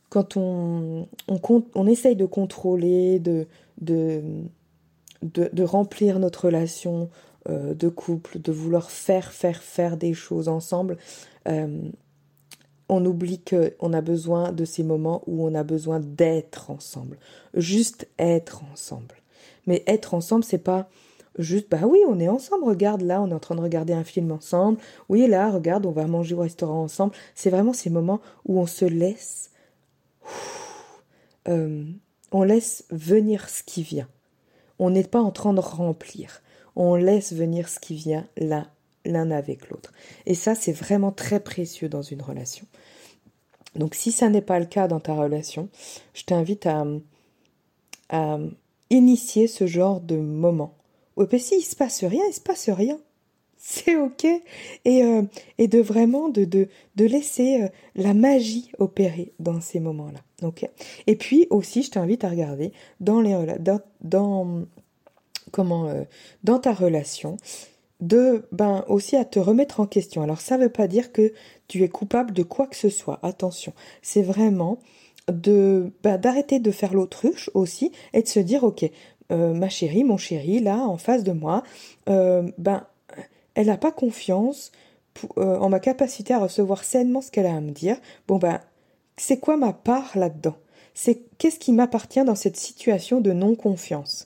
quand 0.09 0.38
on, 0.38 1.07
on 1.27 1.88
essaye 1.88 2.15
de 2.15 2.27
contrôler, 2.27 3.17
de, 3.17 3.47
de, 3.81 4.21
de, 5.23 5.63
remplir 5.63 6.19
notre 6.19 6.45
relation 6.45 7.09
euh, 7.49 7.73
de 7.73 7.89
couple, 7.89 8.39
de 8.39 8.51
vouloir 8.51 8.91
faire, 8.91 9.31
faire, 9.31 9.63
faire 9.63 9.97
des 9.97 10.13
choses 10.13 10.49
ensemble, 10.49 10.97
on 12.89 13.06
oublie 13.06 13.41
qu'on 13.41 13.93
a 13.93 14.02
besoin 14.02 14.52
de 14.52 14.65
ces 14.65 14.84
moments 14.84 15.24
où 15.28 15.46
on 15.48 15.56
a 15.56 15.63
besoin 15.63 16.00
d'être 16.00 16.69
ensemble. 16.69 17.17
Juste 17.54 18.08
être 18.19 18.63
ensemble. 18.72 19.15
Mais 19.65 19.84
être 19.88 20.13
ensemble, 20.13 20.43
c'est 20.43 20.58
pas 20.58 20.89
juste, 21.39 21.69
bah 21.69 21.82
oui, 21.84 22.00
on 22.08 22.19
est 22.19 22.28
ensemble, 22.28 22.65
regarde, 22.65 23.02
là, 23.02 23.22
on 23.22 23.30
est 23.30 23.34
en 23.34 23.39
train 23.39 23.56
de 23.56 23.62
regarder 23.62 23.93
un 23.93 24.04
film 24.04 24.32
ensemble. 24.32 24.78
Oui, 25.10 25.28
là, 25.28 25.50
regarde, 25.50 25.86
on 25.86 25.91
va 25.91 26.08
manger 26.08 26.36
au 26.36 26.41
restaurant 26.41 26.84
ensemble. 26.84 27.13
C'est 27.36 27.50
vraiment 27.50 27.74
ces 27.74 27.89
moments 27.89 28.22
où 28.46 28.60
on 28.60 28.67
se 28.67 28.86
laisse. 28.86 29.52
Euh, 31.48 31.84
on 32.32 32.43
laisse 32.43 32.86
venir 32.89 33.50
ce 33.50 33.63
qui 33.63 33.84
vient. 33.84 34.08
On 34.80 34.89
n'est 34.89 35.04
pas 35.04 35.22
en 35.22 35.32
train 35.32 35.54
de 35.54 35.60
remplir. 35.60 36.41
On 36.76 36.96
laisse 36.96 37.34
venir 37.34 37.69
ce 37.69 37.80
qui 37.80 37.96
vient 37.96 38.28
là, 38.38 38.67
l'un 39.06 39.32
avec 39.32 39.70
l'autre. 39.70 39.94
Et 40.26 40.36
ça, 40.36 40.56
c'est 40.56 40.72
vraiment 40.72 41.12
très 41.12 41.39
précieux 41.39 41.89
dans 41.89 42.02
une 42.02 42.22
relation. 42.22 42.66
Donc 43.76 43.96
si 43.96 44.12
ça 44.12 44.30
n'est 44.30 44.42
pas 44.42 44.60
le 44.60 44.66
cas 44.66 44.88
dans 44.88 45.00
ta 45.00 45.16
relation, 45.16 45.70
je 46.13 46.24
t'invite 46.24 46.68
à, 46.68 46.86
initier 48.92 49.48
ce 49.48 49.66
genre 49.66 50.00
de 50.00 50.18
moment. 50.18 50.76
Ou 51.18 51.26
puis 51.26 51.39
si 51.39 51.58
il 51.58 51.63
se 51.63 51.76
passe 51.76 52.04
rien, 52.04 52.22
il 52.30 52.34
se 52.34 52.42
passe 52.42 52.70
rien. 52.70 53.00
C'est 53.58 53.96
ok. 53.96 54.26
Et, 54.86 55.04
euh, 55.04 55.24
et 55.58 55.68
de 55.68 55.80
vraiment 55.80 56.30
de, 56.30 56.44
de, 56.46 56.68
laisser 56.98 57.63
euh, 57.63 57.68
la 57.96 58.13
magie 58.13 58.72
opérer 58.78 59.34
dans 59.39 59.62
ces 59.62 59.80
moments-là. 59.80 60.20
Et 61.08 61.16
puis 61.16 61.48
aussi, 61.50 61.82
je 61.82 61.92
t'invite 61.92 62.24
à 62.24 62.30
regarder 62.30 62.74
dans 63.00 63.22
les 63.22 63.34
dans, 63.60 63.80
dans 64.02 64.66
comment 65.52 65.88
euh, 65.88 66.04
dans 66.44 66.60
ta 66.60 66.74
relation 66.74 67.38
de 68.01 68.45
ben 68.51 68.84
aussi 68.88 69.15
à 69.15 69.25
te 69.25 69.39
remettre 69.39 69.79
en 69.79 69.86
question. 69.86 70.21
Alors 70.21 70.41
ça 70.41 70.58
veut 70.58 70.69
pas 70.69 70.88
dire 70.88 71.12
que 71.12 71.34
tu 71.67 71.84
es 71.84 71.89
coupable 71.89 72.34
de 72.34 72.43
quoi 72.43 72.67
que 72.67 72.75
ce 72.75 72.89
soit. 72.89 73.19
Attention, 73.23 73.73
c'est 74.01 74.21
vraiment 74.21 74.79
de 75.27 75.91
ben, 76.03 76.17
d'arrêter 76.17 76.60
de 76.60 76.71
faire 76.71 76.93
l'autruche 76.93 77.49
aussi 77.53 77.91
et 78.13 78.21
de 78.21 78.27
se 78.27 78.39
dire 78.39 78.63
ok 78.63 78.89
euh, 79.32 79.53
ma 79.53 79.69
chérie 79.69 80.03
mon 80.03 80.17
chéri 80.17 80.60
là 80.60 80.77
en 80.79 80.97
face 80.97 81.23
de 81.23 81.32
moi 81.32 81.63
euh, 82.10 82.51
ben 82.58 82.86
elle 83.56 83.67
n'a 83.67 83.77
pas 83.77 83.91
confiance 83.91 84.71
euh, 85.38 85.58
en 85.58 85.69
ma 85.69 85.79
capacité 85.79 86.34
à 86.34 86.39
recevoir 86.39 86.84
sainement 86.84 87.21
ce 87.21 87.32
qu'elle 87.32 87.45
a 87.45 87.56
à 87.56 87.62
me 87.62 87.71
dire 87.71 87.97
bon 88.27 88.38
ben 88.38 88.60
c'est 89.15 89.39
quoi 89.39 89.58
ma 89.58 89.73
part 89.73 90.17
là-dedans? 90.17 90.56
C'est 90.95 91.21
qu'est-ce 91.38 91.60
qui 91.60 91.71
m'appartient 91.71 92.23
dans 92.23 92.36
cette 92.36 92.58
situation 92.58 93.21
de 93.21 93.32
non 93.32 93.56
confiance 93.56 94.25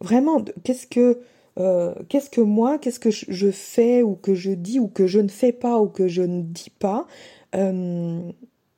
vraiment 0.00 0.44
qu'est-ce 0.64 0.86
que 0.86 1.22
euh, 1.58 1.92
qu'est-ce 2.08 2.30
que 2.30 2.40
moi, 2.40 2.78
qu'est-ce 2.78 3.00
que 3.00 3.10
je 3.10 3.50
fais 3.50 4.02
ou 4.02 4.14
que 4.14 4.34
je 4.34 4.52
dis 4.52 4.78
ou 4.78 4.88
que 4.88 5.06
je 5.06 5.18
ne 5.18 5.28
fais 5.28 5.52
pas 5.52 5.78
ou 5.78 5.88
que 5.88 6.06
je 6.06 6.22
ne 6.22 6.42
dis 6.42 6.70
pas 6.70 7.06
euh, 7.54 8.30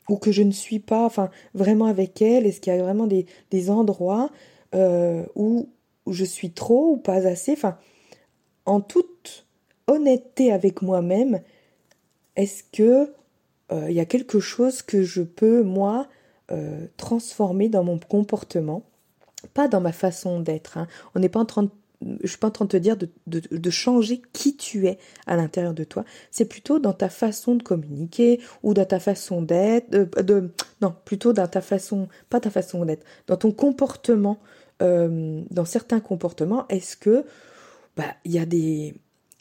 ou 0.09 0.17
que 0.17 0.33
je 0.33 0.43
ne 0.43 0.51
suis 0.51 0.79
pas, 0.79 1.05
enfin 1.05 1.31
vraiment 1.55 1.87
avec 1.87 2.23
elle? 2.23 2.47
Est-ce 2.47 2.61
qu'il 2.61 2.75
y 2.75 2.79
a 2.79 2.83
vraiment 2.83 3.07
des, 3.07 3.71
endroits 3.71 4.31
euh, 4.75 5.25
où, 5.35 5.69
je 6.07 6.25
suis 6.25 6.53
trop 6.53 6.93
ou 6.93 6.97
pas 6.97 7.27
assez? 7.27 7.57
En 8.65 8.81
toute 8.81 9.47
honnêteté 9.87 10.51
avec 10.53 10.81
moi-même, 10.81 11.41
est-ce 12.37 12.63
que 12.65 13.13
il 13.73 13.93
y 13.93 14.01
a 14.01 14.05
quelque 14.05 14.41
chose 14.41 14.83
que 14.83 15.05
je 15.05 15.23
peux 15.23 15.63
moi 15.63 16.09
transformer 16.97 17.69
dans 17.69 17.85
mon 17.85 18.01
comportement? 18.01 18.83
Pas 19.55 19.69
dans 19.69 19.81
ma 19.81 19.93
façon 19.93 20.41
d'être. 20.41 20.77
Hein. 20.77 20.89
On 21.15 21.21
n'est 21.21 21.29
pas 21.29 21.39
en 21.39 21.45
train 21.45 21.63
de 21.63 21.71
je 22.23 22.27
suis 22.27 22.39
pas 22.39 22.49
en 22.49 22.51
train 22.51 22.65
de 22.65 22.71
te 22.71 22.77
dire 22.77 22.97
de, 22.97 23.71
changer 23.71 24.23
qui 24.33 24.57
tu 24.57 24.87
es 24.87 24.99
à 25.27 25.37
l'intérieur 25.37 25.75
de 25.75 25.85
toi. 25.85 26.05
C'est 26.31 26.47
plutôt 26.47 26.79
dans 26.79 26.93
ta 26.93 27.09
façon 27.09 27.55
de 27.55 27.63
communiquer 27.63 28.41
ou 28.63 28.75
dans 28.75 28.87
ta 28.87 28.99
façon 28.99 29.43
d'être, 29.43 29.91
de, 29.91 30.51
non, 30.81 30.95
plutôt 31.05 31.33
dans 31.33 31.47
ta 31.47 31.61
façon, 31.61 32.09
pas 32.31 32.41
ta 32.41 32.51
façon 32.51 32.85
d'être, 32.85 33.05
dans 33.27 33.37
ton 33.37 33.53
comportement, 33.53 34.39
euh, 34.83 35.43
dans 35.51 35.67
certains 35.67 36.01
comportements. 36.01 36.67
Est-ce 36.69 36.97
que, 36.97 37.25
bah, 37.97 38.15
il 38.25 38.33
y 38.33 38.39
a 38.39 38.47
des, 38.47 38.95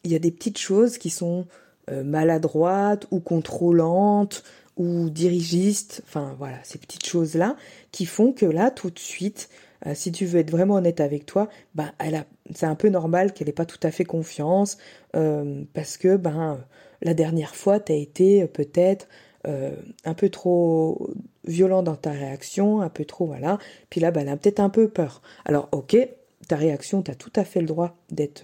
il 0.03 0.11
y 0.11 0.15
a 0.15 0.19
des 0.19 0.31
petites 0.31 0.57
choses 0.57 0.97
qui 0.97 1.09
sont 1.09 1.47
euh, 1.89 2.03
maladroites 2.03 3.07
ou 3.11 3.21
contrôlantes 3.21 4.43
ou 4.75 5.09
dirigistes? 5.09 6.03
Enfin 6.07 6.35
voilà, 6.37 6.57
ces 6.63 6.77
petites 6.77 7.05
choses 7.05 7.35
là 7.35 7.55
qui 7.91 8.05
font 8.05 8.33
que 8.33 8.45
là 8.45 8.69
tout 8.69 8.89
de 8.89 8.99
suite 8.99 9.49
euh, 9.85 9.93
si 9.95 10.11
tu 10.11 10.25
veux 10.25 10.39
être 10.39 10.51
vraiment 10.51 10.75
honnête 10.75 10.99
avec 10.99 11.25
toi, 11.25 11.49
ben 11.75 11.91
elle 11.99 12.15
a, 12.15 12.25
c'est 12.53 12.65
un 12.65 12.75
peu 12.75 12.89
normal 12.89 13.33
qu'elle 13.33 13.47
n'ait 13.47 13.53
pas 13.53 13.65
tout 13.65 13.79
à 13.83 13.91
fait 13.91 14.03
confiance 14.03 14.77
euh, 15.15 15.63
parce 15.73 15.97
que 15.97 16.17
ben 16.17 16.59
la 17.01 17.13
dernière 17.13 17.55
fois 17.55 17.79
tu 17.79 17.91
as 17.91 17.95
été 17.95 18.43
euh, 18.43 18.47
peut-être 18.47 19.07
un 19.45 20.13
peu 20.13 20.29
trop 20.29 21.09
violent 21.45 21.81
dans 21.81 21.95
ta 21.95 22.11
réaction, 22.11 22.81
un 22.81 22.89
peu 22.89 23.05
trop 23.05 23.25
voilà. 23.25 23.57
Puis 23.89 24.01
là 24.01 24.11
ben, 24.11 24.21
elle 24.21 24.29
a 24.29 24.37
peut-être 24.37 24.59
un 24.59 24.69
peu 24.69 24.89
peur. 24.89 25.21
Alors 25.45 25.69
ok, 25.71 25.97
ta 26.47 26.57
réaction, 26.57 27.01
tu 27.01 27.09
as 27.09 27.15
tout 27.15 27.31
à 27.35 27.45
fait 27.45 27.61
le 27.61 27.65
droit 27.65 27.95
d'être 28.11 28.43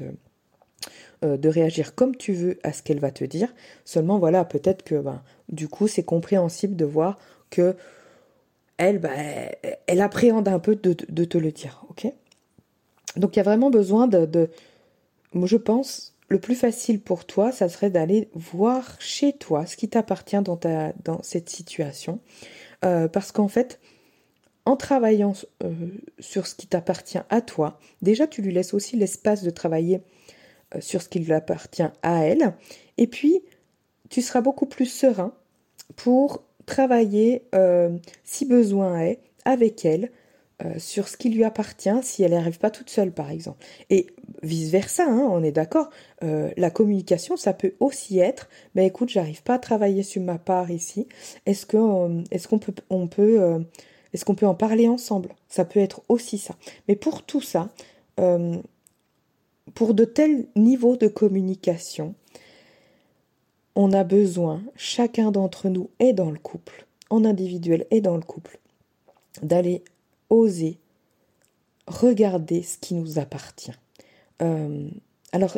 de 1.22 1.50
réagir 1.50 1.96
comme 1.96 2.16
tu 2.16 2.34
veux 2.34 2.60
à 2.64 2.72
ce 2.72 2.82
qu'elle 2.82 3.00
va 3.00 3.12
te 3.12 3.26
dire. 3.26 3.54
Seulement 3.84 4.20
voilà, 4.20 4.46
peut-être 4.46 4.84
que 4.84 4.96
ben, 4.96 5.22
du 5.50 5.68
coup 5.68 5.88
c'est 5.88 6.04
compréhensible 6.04 6.78
de 6.78 6.86
voir 6.86 7.20
que 7.50 7.76
elle, 8.78 9.00
bah, 9.00 9.10
elle 9.88 10.02
appréhende 10.02 10.48
un 10.48 10.60
peu 10.60 10.76
de, 10.76 10.94
te 10.94 11.38
le 11.38 11.52
dire, 11.52 11.86
ok? 11.90 12.08
Donc 13.16 13.36
il 13.36 13.40
y 13.40 13.40
a 13.40 13.44
vraiment 13.44 13.70
besoin 13.70 14.08
de, 14.08 14.26
de, 14.26 14.50
je 15.34 15.58
pense, 15.58 16.16
le 16.28 16.40
plus 16.40 16.56
facile 16.56 17.02
pour 17.02 17.26
toi, 17.26 17.52
ça 17.52 17.70
serait 17.70 17.90
d'aller 17.90 18.30
voir 18.34 19.00
chez 19.00 19.34
toi 19.34 19.66
ce 19.66 19.78
qui 19.78 19.88
t'appartient 19.88 20.42
dans, 20.42 20.58
ta, 20.58 20.94
dans 21.04 21.22
cette 21.24 21.50
situation, 21.50 22.20
euh, 22.84 23.08
parce 23.08 23.32
qu'en 23.32 23.48
fait, 23.48 23.80
en 24.66 24.76
travaillant 24.76 25.34
euh, 25.64 25.74
sur 26.20 26.48
ce 26.48 26.56
qui 26.56 26.68
t'appartient 26.68 27.20
à 27.30 27.42
toi, 27.42 27.80
déjà 28.02 28.28
tu 28.28 28.42
lui 28.42 28.52
laisses 28.52 28.74
aussi 28.74 28.98
l'espace 28.98 29.44
de 29.44 29.52
travailler 29.52 30.02
euh, 30.74 30.82
sur 30.82 31.02
ce 31.02 31.10
qui 31.10 31.20
lui 31.20 31.34
appartient 31.34 31.88
à 32.02 32.26
elle, 32.26 32.56
et 32.98 33.08
puis 33.08 33.42
tu 34.10 34.22
seras 34.22 34.42
beaucoup 34.42 34.66
plus 34.66 34.88
serein 34.88 35.34
pour 35.96 36.44
travailler, 36.66 37.44
euh, 37.54 37.98
si 38.24 38.46
besoin 38.46 39.00
est, 39.02 39.20
avec 39.46 39.86
elle, 39.86 40.12
euh, 40.64 40.80
sur 40.80 41.10
ce 41.10 41.18
qui 41.18 41.30
lui 41.30 41.44
appartient 41.44 42.02
si 42.02 42.24
elle 42.24 42.32
n'arrive 42.32 42.60
pas 42.60 42.70
toute 42.70 42.90
seule 42.90 43.12
par 43.12 43.30
exemple. 43.30 43.64
Et 43.90 44.08
vice-versa, 44.42 45.04
hein, 45.06 45.28
on 45.30 45.44
est 45.44 45.52
d'accord, 45.52 45.90
euh, 46.24 46.50
la 46.56 46.70
communication, 46.70 47.36
ça 47.36 47.52
peut 47.54 47.74
aussi 47.82 48.20
être, 48.20 48.50
mais 48.74 48.84
ben, 48.84 48.88
écoute, 48.88 49.10
j'arrive 49.10 49.44
pas 49.44 49.56
à 49.56 49.60
travailler 49.60 50.02
sur 50.02 50.22
ma 50.22 50.38
part 50.38 50.72
ici, 50.72 51.08
est-ce 51.46 51.66
qu'on 51.66 52.60
peut 52.60 52.74
on 52.90 53.08
peut 53.08 53.66
est-ce 54.14 54.24
qu'on 54.24 54.36
peut 54.36 54.48
en 54.48 54.56
parler 54.56 54.88
ensemble? 54.88 55.30
Ça 55.50 55.66
peut 55.66 55.82
être 55.82 56.04
aussi 56.08 56.38
ça. 56.38 56.56
Mais 56.88 56.96
pour 56.96 57.24
tout 57.24 57.42
ça, 57.42 57.70
pour 59.74 59.94
de 59.94 60.06
tels 60.06 60.48
niveaux 60.56 60.96
de 60.96 61.08
communication, 61.10 62.16
on 63.76 63.92
a 63.94 64.04
besoin, 64.04 64.62
chacun 64.76 65.32
d'entre 65.32 65.70
nous 65.70 65.90
est 66.00 66.14
dans 66.14 66.32
le 66.32 66.40
couple, 66.40 66.86
en 67.10 67.26
individuel 67.26 67.86
et 67.92 68.02
dans 68.02 68.16
le 68.16 68.24
couple, 68.24 68.60
d'aller 69.42 69.84
oser 70.30 70.80
regarder 71.88 72.64
ce 72.64 72.78
qui 72.78 72.96
nous 72.96 73.20
appartient. 73.20 73.74
Euh, 74.42 74.90
alors, 75.32 75.58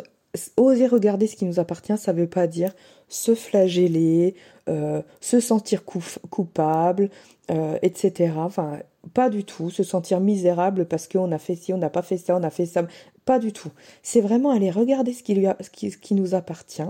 oser 0.56 0.86
regarder 0.86 1.26
ce 1.26 1.36
qui 1.36 1.44
nous 1.44 1.58
appartient, 1.58 1.96
ça 1.96 2.12
ne 2.12 2.20
veut 2.20 2.28
pas 2.28 2.46
dire 2.46 2.74
se 3.08 3.34
flageller, 3.34 4.34
euh, 4.68 5.02
se 5.20 5.40
sentir 5.40 5.84
coupable, 5.84 7.10
euh, 7.50 7.78
etc. 7.82 8.34
Enfin, 8.36 8.80
pas 9.14 9.30
du 9.30 9.44
tout. 9.44 9.70
Se 9.70 9.82
sentir 9.82 10.20
misérable 10.20 10.86
parce 10.86 11.08
qu'on 11.08 11.32
a 11.32 11.38
fait 11.38 11.56
ci, 11.56 11.72
on 11.72 11.78
n'a 11.78 11.90
pas 11.90 12.02
fait 12.02 12.18
ça, 12.18 12.36
on 12.36 12.42
a 12.42 12.50
fait 12.50 12.66
ça. 12.66 12.86
Pas 13.28 13.38
du 13.38 13.52
tout. 13.52 13.68
C'est 14.02 14.22
vraiment 14.22 14.52
aller 14.52 14.70
regarder 14.70 15.12
ce 15.12 15.22
qui, 15.22 15.34
lui 15.34 15.46
ce 15.60 15.68
qui 15.98 16.14
nous 16.14 16.34
appartient 16.34 16.80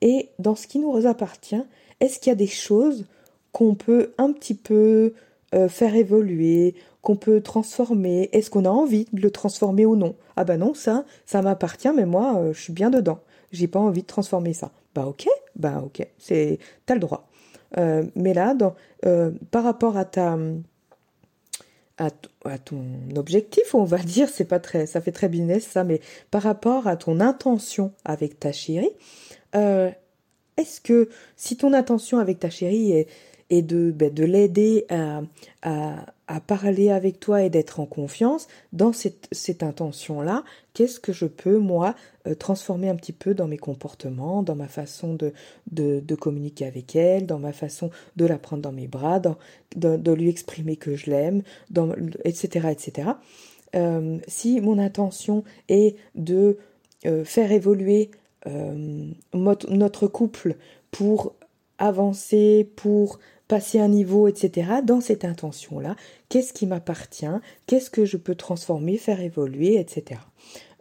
et 0.00 0.28
dans 0.40 0.56
ce 0.56 0.66
qui 0.66 0.80
nous 0.80 1.06
appartient, 1.06 1.62
est-ce 2.00 2.18
qu'il 2.18 2.30
y 2.30 2.32
a 2.32 2.34
des 2.34 2.48
choses 2.48 3.06
qu'on 3.52 3.76
peut 3.76 4.12
un 4.18 4.32
petit 4.32 4.54
peu 4.54 5.14
euh, 5.54 5.68
faire 5.68 5.94
évoluer, 5.94 6.74
qu'on 7.00 7.14
peut 7.14 7.40
transformer? 7.42 8.28
Est-ce 8.32 8.50
qu'on 8.50 8.64
a 8.64 8.70
envie 8.70 9.06
de 9.12 9.20
le 9.20 9.30
transformer 9.30 9.86
ou 9.86 9.94
non? 9.94 10.16
Ah 10.34 10.42
bah 10.42 10.56
non, 10.56 10.74
ça, 10.74 11.04
ça 11.26 11.42
m'appartient, 11.42 11.92
mais 11.94 12.06
moi, 12.06 12.38
euh, 12.38 12.52
je 12.52 12.60
suis 12.60 12.72
bien 12.72 12.90
dedans. 12.90 13.20
J'ai 13.52 13.68
pas 13.68 13.78
envie 13.78 14.02
de 14.02 14.08
transformer 14.08 14.54
ça. 14.54 14.72
Bah 14.96 15.06
ok, 15.06 15.28
bah 15.54 15.80
ok, 15.84 16.04
c'est 16.18 16.58
t'as 16.86 16.94
le 16.94 17.00
droit. 17.00 17.28
Euh, 17.76 18.02
mais 18.16 18.34
là, 18.34 18.54
dans, 18.54 18.74
par 19.52 19.62
rapport 19.62 19.96
à 19.96 20.04
ta 20.04 20.36
à, 21.98 22.10
ton 22.58 22.84
objectif, 23.16 23.74
on 23.74 23.84
va 23.84 23.98
dire, 23.98 24.28
c'est 24.28 24.44
pas 24.44 24.60
très, 24.60 24.86
ça 24.86 25.00
fait 25.00 25.12
très 25.12 25.28
business 25.28 25.66
ça, 25.66 25.84
mais 25.84 26.00
par 26.30 26.42
rapport 26.42 26.86
à 26.86 26.96
ton 26.96 27.20
intention 27.20 27.92
avec 28.04 28.38
ta 28.38 28.52
chérie, 28.52 28.90
euh, 29.54 29.90
est-ce 30.56 30.80
que 30.80 31.08
si 31.36 31.56
ton 31.56 31.72
intention 31.72 32.18
avec 32.18 32.38
ta 32.38 32.50
chérie 32.50 32.92
est, 32.92 33.08
et 33.50 33.62
de, 33.62 33.90
ben, 33.90 34.12
de 34.12 34.24
l'aider 34.24 34.84
à, 34.90 35.22
à, 35.62 36.40
parler 36.40 36.90
avec 36.90 37.18
toi 37.20 37.42
et 37.42 37.50
d'être 37.50 37.80
en 37.80 37.86
confiance 37.86 38.48
dans 38.72 38.92
cette, 38.92 39.28
cette 39.32 39.62
intention-là, 39.62 40.44
qu'est-ce 40.74 41.00
que 41.00 41.12
je 41.12 41.24
peux, 41.24 41.58
moi, 41.58 41.94
euh, 42.26 42.34
transformer 42.34 42.88
un 42.88 42.96
petit 42.96 43.12
peu 43.12 43.34
dans 43.34 43.48
mes 43.48 43.56
comportements, 43.56 44.42
dans 44.42 44.54
ma 44.54 44.68
façon 44.68 45.14
de, 45.14 45.32
de, 45.70 46.00
de 46.00 46.14
communiquer 46.14 46.66
avec 46.66 46.94
elle, 46.94 47.26
dans 47.26 47.38
ma 47.38 47.52
façon 47.52 47.90
de 48.16 48.26
la 48.26 48.38
prendre 48.38 48.62
dans 48.62 48.72
mes 48.72 48.86
bras, 48.86 49.20
dans, 49.20 49.36
de, 49.76 50.12
lui 50.12 50.28
exprimer 50.28 50.76
que 50.76 50.94
je 50.94 51.10
l'aime, 51.10 51.42
etc., 52.24 52.68
etc. 52.70 53.10
Euh, 53.76 54.18
si 54.26 54.60
mon 54.60 54.78
intention 54.78 55.44
est 55.68 55.96
de 56.14 56.58
euh, 57.06 57.24
faire 57.24 57.52
évoluer 57.52 58.10
notre 59.34 60.06
couple 60.06 60.56
pour 60.90 61.34
avancer, 61.78 62.70
pour 62.76 63.18
passer 63.48 63.80
un 63.80 63.88
niveau, 63.88 64.28
etc., 64.28 64.70
dans 64.84 65.00
cette 65.00 65.24
intention-là, 65.24 65.96
qu'est-ce 66.28 66.52
qui 66.52 66.66
m'appartient, 66.66 67.26
qu'est-ce 67.66 67.90
que 67.90 68.04
je 68.04 68.16
peux 68.16 68.34
transformer, 68.34 68.96
faire 68.98 69.20
évoluer, 69.20 69.80
etc. 69.80 70.20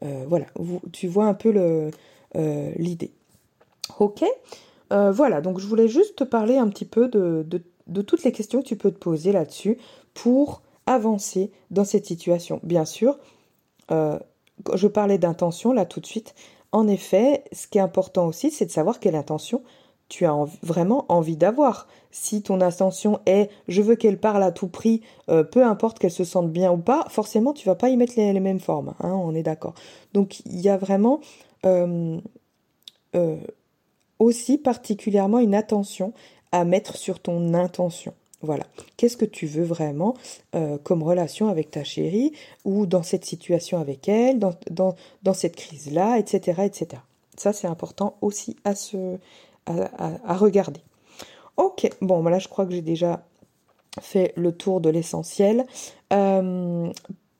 Euh, 0.03 0.25
voilà, 0.27 0.45
tu 0.91 1.07
vois 1.07 1.25
un 1.25 1.33
peu 1.33 1.91
l'idée. 2.75 3.11
ok 3.99 4.23
Voilà, 4.91 5.41
donc 5.41 5.59
je 5.59 5.67
voulais 5.67 5.87
juste 5.87 6.17
te 6.17 6.23
parler 6.23 6.57
un 6.57 6.67
petit 6.67 6.85
peu 6.85 7.07
de 7.07 8.01
toutes 8.01 8.23
les 8.23 8.31
questions 8.31 8.61
que 8.61 8.67
tu 8.67 8.75
peux 8.75 8.91
te 8.91 8.99
poser 8.99 9.31
là-dessus 9.31 9.77
pour 10.13 10.61
avancer 10.85 11.51
dans 11.71 11.85
cette 11.85 12.05
situation. 12.05 12.59
Bien 12.63 12.85
sûr, 12.85 13.17
je 13.89 14.87
parlais 14.87 15.17
d'intention 15.17 15.71
là 15.71 15.85
tout 15.85 16.01
de 16.01 16.05
suite, 16.05 16.35
en 16.71 16.87
effet, 16.87 17.43
ce 17.51 17.67
qui 17.67 17.77
est 17.77 17.81
important 17.81 18.27
aussi, 18.27 18.51
c'est 18.51 18.65
de 18.65 18.71
savoir 18.71 18.99
quelle 18.99 19.15
intention 19.15 19.63
tu 20.09 20.25
as 20.25 20.33
vraiment 20.63 21.05
envie 21.09 21.37
d'avoir. 21.37 21.87
Si 22.11 22.41
ton 22.41 22.61
intention 22.61 23.19
est 23.25 23.49
je 23.67 23.81
veux 23.81 23.95
qu'elle 23.95 24.17
parle 24.17 24.43
à 24.43 24.51
tout 24.51 24.67
prix, 24.67 25.01
euh, 25.29 25.43
peu 25.43 25.63
importe 25.63 25.99
qu'elle 25.99 26.11
se 26.11 26.23
sente 26.23 26.51
bien 26.51 26.71
ou 26.71 26.77
pas, 26.77 27.05
forcément 27.09 27.53
tu 27.53 27.65
vas 27.65 27.75
pas 27.75 27.89
y 27.89 27.97
mettre 27.97 28.13
les, 28.17 28.39
mêmes 28.39 28.59
formes, 28.59 28.93
hein, 29.01 29.11
on 29.13 29.35
est 29.35 29.43
d'accord. 29.43 29.73
Donc 30.13 30.39
il 30.45 30.59
y 30.59 30.69
a 30.69 30.77
vraiment 30.77 31.19
euh, 31.65 32.19
euh, 33.15 33.37
aussi 34.19 34.57
particulièrement 34.57 35.39
une 35.39 35.55
attention 35.55 36.13
à 36.51 36.63
mettre 36.63 36.95
sur 36.95 37.19
ton 37.19 37.53
intention. 37.53 38.13
Voilà. 38.41 38.65
Qu'est-ce 38.97 39.17
que 39.17 39.25
tu 39.25 39.47
veux 39.47 39.63
vraiment 39.63 40.15
comme 40.83 41.01
relation 41.01 41.49
avec 41.49 41.71
ta 41.71 41.83
chérie 41.83 42.33
ou 42.65 42.85
dans 42.85 43.01
cette 43.01 43.25
situation 43.25 43.79
avec 43.81 44.07
elle, 44.07 44.37
dans 44.39 45.33
cette 45.33 45.55
crise-là, 45.55 46.19
etc., 46.19 46.61
etc. 46.63 47.01
Ça, 47.37 47.53
c'est 47.53 47.67
important 47.67 48.17
aussi 48.21 48.55
à, 48.63 48.73
se, 48.73 49.17
à, 49.67 50.35
regarder. 50.35 50.81
Ok, 51.57 51.89
bon, 52.01 52.23
là, 52.23 52.39
je 52.39 52.47
crois 52.47 52.65
que 52.65 52.71
j'ai 52.73 52.81
déjà 52.81 53.25
fait 54.01 54.33
le 54.35 54.51
tour 54.51 54.79
de 54.79 54.89
l'essentiel. 54.89 55.65
Euh, 56.13 56.91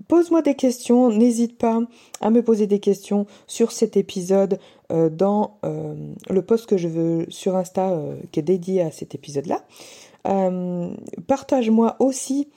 pose-moi 0.08 0.42
des 0.42 0.56
questions, 0.56 1.10
n'hésite 1.10 1.58
pas 1.58 1.80
à 2.22 2.30
me 2.30 2.42
poser 2.42 2.68
des 2.68 2.80
questions 2.80 3.26
sur 3.46 3.72
cet 3.72 3.96
épisode 3.98 4.60
euh, 4.92 5.10
dans 5.10 5.60
le 5.64 6.42
post 6.42 6.66
que 6.66 6.78
je 6.78 6.88
veux 6.88 7.26
sur 7.30 7.56
Insta 7.56 7.98
qui 8.32 8.40
est 8.40 8.44
dédié 8.44 8.82
à 8.82 8.92
cet 8.92 9.16
épisode-là. 9.16 9.64
Euh, 10.28 10.90
partage-moi 11.28 11.96
aussi 12.00 12.50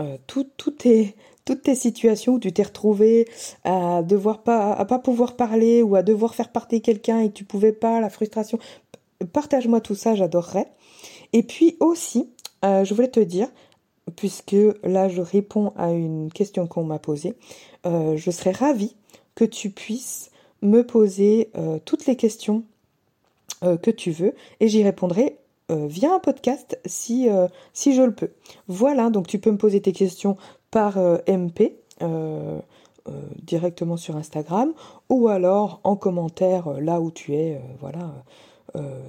euh, 0.00 0.16
toutes 0.26 0.76
tes 0.78 1.74
situations 1.74 2.34
où 2.34 2.38
tu 2.38 2.52
t'es 2.52 2.64
retrouvé 2.64 3.26
à 3.64 4.02
devoir 4.02 4.42
pas 4.42 4.72
à 4.72 4.84
pas 4.84 4.98
pouvoir 4.98 5.36
parler 5.36 5.82
ou 5.82 5.96
à 5.96 6.02
devoir 6.02 6.34
faire 6.34 6.50
partir 6.50 6.82
quelqu'un 6.82 7.20
et 7.20 7.28
que 7.28 7.34
tu 7.34 7.44
pouvais 7.44 7.72
pas, 7.72 8.00
la 8.00 8.10
frustration. 8.10 8.58
Partage-moi 9.32 9.80
tout 9.80 9.94
ça, 9.94 10.14
j'adorerais. 10.14 10.70
Et 11.32 11.42
puis 11.42 11.76
aussi, 11.80 12.30
euh, 12.64 12.84
je 12.84 12.94
voulais 12.94 13.10
te 13.10 13.20
dire, 13.20 13.48
puisque 14.14 14.56
là 14.82 15.08
je 15.08 15.20
réponds 15.20 15.72
à 15.76 15.90
une 15.92 16.30
question 16.32 16.66
qu'on 16.66 16.84
m'a 16.84 16.98
posée, 16.98 17.34
je 17.84 18.30
serais 18.30 18.52
ravie 18.52 18.96
que 19.34 19.44
tu 19.44 19.70
puisses 19.70 20.30
me 20.62 20.84
poser 20.84 21.50
toutes 21.84 22.06
les 22.06 22.16
questions 22.16 22.64
que 23.62 23.90
tu 23.90 24.10
veux 24.10 24.34
et 24.60 24.68
j'y 24.68 24.82
répondrai 24.82 25.38
euh, 25.72 25.88
via 25.88 26.14
un 26.14 26.20
podcast 26.20 26.78
si, 26.86 27.28
euh, 27.28 27.48
si 27.72 27.92
je 27.92 28.02
le 28.02 28.14
peux. 28.14 28.30
Voilà, 28.68 29.10
donc 29.10 29.26
tu 29.26 29.40
peux 29.40 29.50
me 29.50 29.56
poser 29.56 29.80
tes 29.80 29.90
questions 29.90 30.36
par 30.70 30.96
euh, 30.96 31.18
MP 31.26 31.72
directement 33.42 33.96
sur 33.96 34.16
Instagram 34.16 34.72
ou 35.08 35.28
alors 35.28 35.80
en 35.84 35.96
commentaire 35.96 36.80
là 36.80 37.00
où 37.00 37.10
tu 37.10 37.34
es, 37.34 37.60
voilà, 37.80 38.12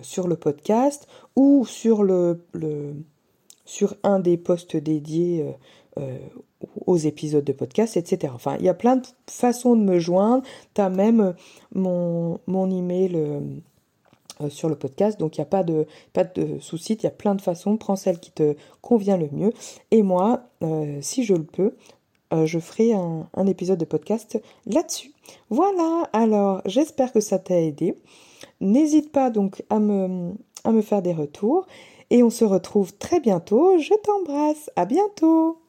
sur 0.01 0.27
le 0.27 0.35
podcast 0.35 1.07
ou 1.35 1.65
sur 1.65 2.03
le, 2.03 2.41
sur 3.65 3.95
un 4.03 4.19
des 4.19 4.37
posts 4.37 4.77
dédiés 4.77 5.45
aux 6.85 6.97
épisodes 6.97 7.43
de 7.43 7.53
podcast, 7.53 7.97
etc. 7.97 8.31
Enfin, 8.33 8.55
il 8.59 8.65
y 8.65 8.69
a 8.69 8.73
plein 8.73 8.97
de 8.97 9.05
façons 9.29 9.75
de 9.75 9.81
me 9.81 9.99
joindre. 9.99 10.43
Tu 10.73 10.81
as 10.81 10.89
même 10.89 11.35
mon, 11.73 12.39
email 12.47 13.15
euh, 13.15 14.49
sur 14.49 14.69
le 14.69 14.75
podcast. 14.75 15.19
Donc 15.19 15.37
il 15.37 15.41
n'y 15.41 15.43
a 15.43 15.49
pas 15.49 15.63
de, 15.63 15.85
pas 16.13 16.23
de 16.23 16.59
souci, 16.59 16.93
il 16.93 17.03
y 17.03 17.07
a 17.07 17.11
plein 17.11 17.35
de 17.35 17.41
façons. 17.41 17.77
Prends 17.77 17.95
celle 17.95 18.19
qui 18.19 18.31
te 18.31 18.55
convient 18.81 19.17
le 19.17 19.29
mieux. 19.31 19.53
Et 19.91 20.03
moi, 20.03 20.43
euh, 20.63 20.97
si 21.01 21.23
je 21.23 21.33
le 21.33 21.43
peux, 21.43 21.75
euh, 22.33 22.45
je 22.45 22.59
ferai 22.59 22.93
un, 22.93 23.47
épisode 23.47 23.79
de 23.79 23.85
podcast 23.85 24.41
là-dessus. 24.65 25.13
Voilà, 25.49 26.09
alors 26.13 26.61
j'espère 26.65 27.11
que 27.11 27.19
ça 27.19 27.39
t'a 27.39 27.59
aidé. 27.59 27.95
N'hésite 28.61 29.11
pas 29.11 29.29
donc 29.29 29.63
à 29.69 29.79
me, 29.79 30.33
à 30.63 30.71
me 30.71 30.81
faire 30.81 31.01
des 31.01 31.13
retours. 31.13 31.65
Et 32.09 32.23
on 32.23 32.29
se 32.29 32.45
retrouve 32.45 32.93
très 32.97 33.19
bientôt. 33.19 33.77
Je 33.79 33.93
t'embrasse. 34.03 34.69
À 34.75 34.85
bientôt. 34.85 35.59